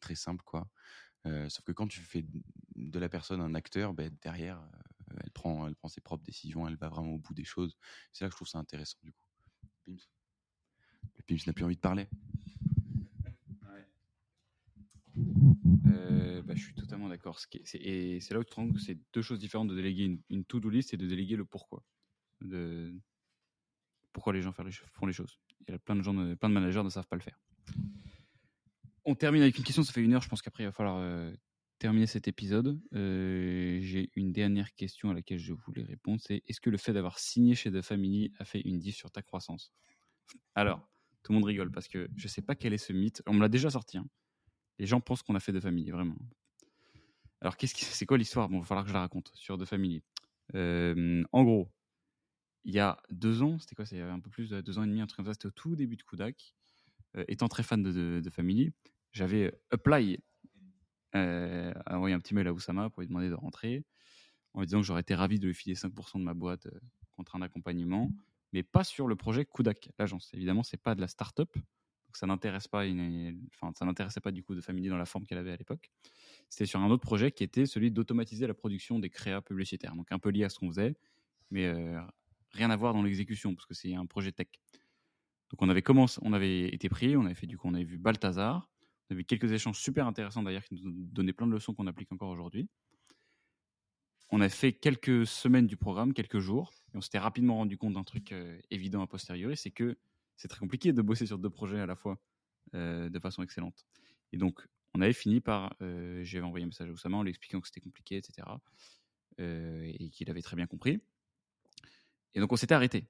[0.00, 0.68] très simple, quoi.
[1.24, 2.24] sauf que quand tu fais
[2.76, 4.62] de la personne un acteur, ben, derrière,
[5.22, 7.76] elle prend, elle prend ses propres décisions, elle va vraiment au bout des choses.
[8.12, 9.96] C'est là que je trouve ça intéressant, du coup.
[11.16, 12.08] Le Pims n'a plus envie de parler.
[16.48, 17.38] Bah, je suis totalement d'accord.
[17.74, 20.44] Et c'est là où tu te rends que c'est deux choses différentes de déléguer une,
[20.46, 21.84] to-do list et de déléguer le pourquoi.
[22.40, 22.98] De
[24.14, 25.38] pourquoi les gens font les choses.
[25.68, 27.38] Il a plein de gens, plein de managers ne savent pas le faire.
[29.04, 29.82] On termine avec une question.
[29.82, 30.22] Ça fait une heure.
[30.22, 31.32] Je pense qu'après il va falloir euh,
[31.78, 32.80] terminer cet épisode.
[32.94, 36.20] Euh, j'ai une dernière question à laquelle je voulais répondre.
[36.22, 39.10] C'est est-ce que le fait d'avoir signé chez The Family a fait une diff sur
[39.10, 39.72] ta croissance?
[40.54, 40.86] Alors,
[41.22, 43.22] tout le monde rigole parce que je sais pas quel est ce mythe.
[43.26, 43.98] On me l'a déjà sorti.
[43.98, 44.06] Hein.
[44.78, 46.16] Les gens pensent qu'on a fait de famille, vraiment.
[47.40, 48.48] Alors, qu'est-ce c'est quoi l'histoire?
[48.48, 50.02] Bon, il va falloir que je la raconte sur de famille.
[50.54, 51.70] Euh, en gros,
[52.64, 54.86] il y a deux ans, c'était quoi C'est un peu plus de deux ans et
[54.86, 55.34] demi, un truc comme ça.
[55.34, 56.54] C'était au tout début de Kudak.
[57.16, 58.72] Euh, étant très fan de, Family,
[59.12, 60.18] j'avais apply,
[61.14, 63.84] euh, envoyé un petit mail à Oussama pour lui demander de rentrer,
[64.52, 66.80] en lui disant que j'aurais été ravi de lui filer 5% de ma boîte euh,
[67.16, 68.12] contre un accompagnement
[68.52, 70.30] mais pas sur le projet Kudak, l'agence.
[70.34, 72.84] Évidemment, c'est pas de la start-up, donc ça n'intéresse pas,
[73.54, 75.90] enfin, ça n'intéressait pas du coup de Family dans la forme qu'elle avait à l'époque.
[76.48, 80.10] C'était sur un autre projet qui était celui d'automatiser la production des créas publicitaires, donc
[80.10, 80.96] un peu lié à ce qu'on faisait,
[81.50, 82.00] mais euh,
[82.52, 84.48] rien à voir dans l'exécution parce que c'est un projet tech.
[85.50, 87.84] Donc on avait commencé, on avait été pris, on avait fait du coup, on avait
[87.84, 88.68] vu Balthazar,
[89.08, 91.86] on avait vu quelques échanges super intéressants d'ailleurs qui nous donnaient plein de leçons qu'on
[91.86, 92.68] applique encore aujourd'hui.
[94.30, 97.94] On a fait quelques semaines du programme, quelques jours, et on s'était rapidement rendu compte
[97.94, 99.96] d'un truc euh, évident a posteriori, c'est que
[100.36, 102.18] c'est très compliqué de bosser sur deux projets à la fois.
[102.74, 103.86] euh, de façon excellente.
[104.32, 105.74] Et donc, on avait fini par.
[105.82, 108.60] euh, J'avais envoyé un message à Oussama en lui expliquant que c'était compliqué, etc.
[109.38, 111.00] et qu'il avait très bien compris.
[112.34, 113.06] Et donc, on s'était arrêté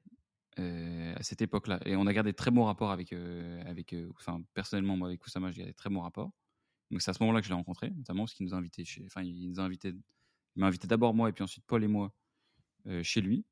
[0.58, 1.80] euh, à cette époque-là.
[1.84, 3.12] Et on a gardé de très bons rapports avec.
[3.12, 6.32] euh, avec euh, enfin, personnellement, moi, avec Oussama, j'ai gardé de très bons rapports.
[6.90, 8.84] Donc, c'est à ce moment-là que je l'ai rencontré, notamment parce qu'il nous a invités.
[9.06, 9.94] Enfin, il nous a invités.
[10.56, 12.12] Il m'a invité d'abord moi, et puis ensuite Paul et moi
[12.86, 13.44] euh, chez lui.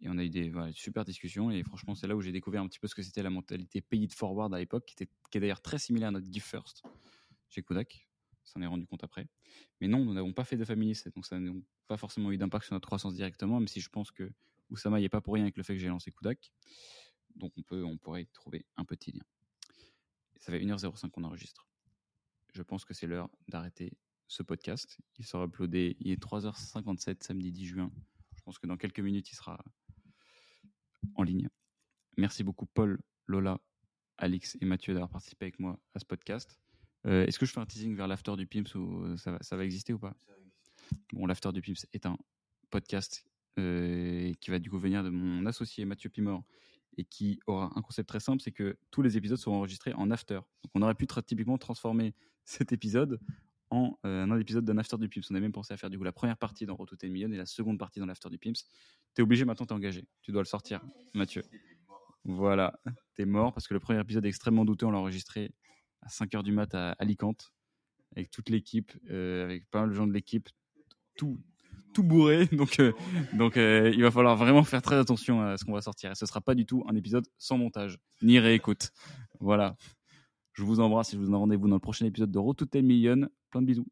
[0.00, 1.50] Et on a eu des super discussions.
[1.52, 3.80] Et franchement, c'est là où j'ai découvert un petit peu ce que c'était la mentalité
[3.80, 6.82] pay it forward à l'époque, qui, est d'ailleurs très similaire à notre Give First
[7.48, 8.08] chez Kodak.
[8.42, 9.28] Ça en est rendu compte après.
[9.80, 11.52] Mais non, nous n'avons pas fait de family donc ça n'a
[11.86, 14.32] pas forcément eu d'impact sur notre croissance directement, même si je pense que
[14.72, 16.50] Oussama n'y est pas pour rien avec le fait que j'ai lancé Kodak.
[17.36, 19.22] Donc on, peut, on pourrait y trouver un petit lien.
[20.38, 21.68] Ça fait 1h05 qu'on enregistre.
[22.52, 23.92] Je pense que c'est l'heure d'arrêter
[24.28, 24.98] ce podcast.
[25.18, 27.92] Il sera uploadé, il est 3h57 samedi 10 juin.
[28.36, 29.62] Je pense que dans quelques minutes, il sera
[31.14, 31.48] en ligne.
[32.16, 33.60] Merci beaucoup Paul, Lola,
[34.18, 36.58] Alix et Mathieu d'avoir participé avec moi à ce podcast.
[37.06, 39.56] Euh, Est-ce que je fais un teasing vers l'after du Pimps ou ça va, ça
[39.56, 40.16] va exister ou pas?
[41.12, 42.16] Bon, l'after du Pimps est un
[42.70, 43.24] podcast
[43.58, 46.42] euh, qui va du coup venir de mon associé Mathieu Pimor
[46.96, 50.10] et qui aura un concept très simple, c'est que tous les épisodes seront enregistrés en
[50.10, 50.34] after.
[50.34, 53.20] Donc on aurait pu typiquement transformer cet épisode
[53.70, 55.30] en euh, un épisode d'un after du Pimps.
[55.30, 57.36] On a même pensé à faire du coup la première partie dans Roto Million et
[57.36, 58.64] la seconde partie dans l'after du Pimps.
[59.14, 60.06] T'es obligé maintenant, t'es engagé.
[60.20, 60.82] Tu dois le sortir,
[61.14, 61.42] Mathieu.
[62.24, 62.78] Voilà,
[63.14, 64.86] t'es mort parce que le premier épisode est extrêmement douteux.
[64.86, 65.54] On l'a enregistré
[66.02, 67.52] à 5h du mat à Alicante
[68.14, 70.48] avec toute l'équipe, euh, avec pas mal de gens de l'équipe,
[71.16, 71.40] tout,
[71.92, 72.46] tout bourré.
[72.52, 72.92] Donc, euh,
[73.32, 76.10] donc euh, il va falloir vraiment faire très attention à ce qu'on va sortir.
[76.10, 78.90] Et ce sera pas du tout un épisode sans montage, ni réécoute.
[79.40, 79.76] Voilà.
[80.52, 82.66] Je vous embrasse et je vous donne rendez-vous dans le prochain épisode de Road to
[82.66, 83.28] 10 Million.
[83.50, 83.86] Plein de bisous.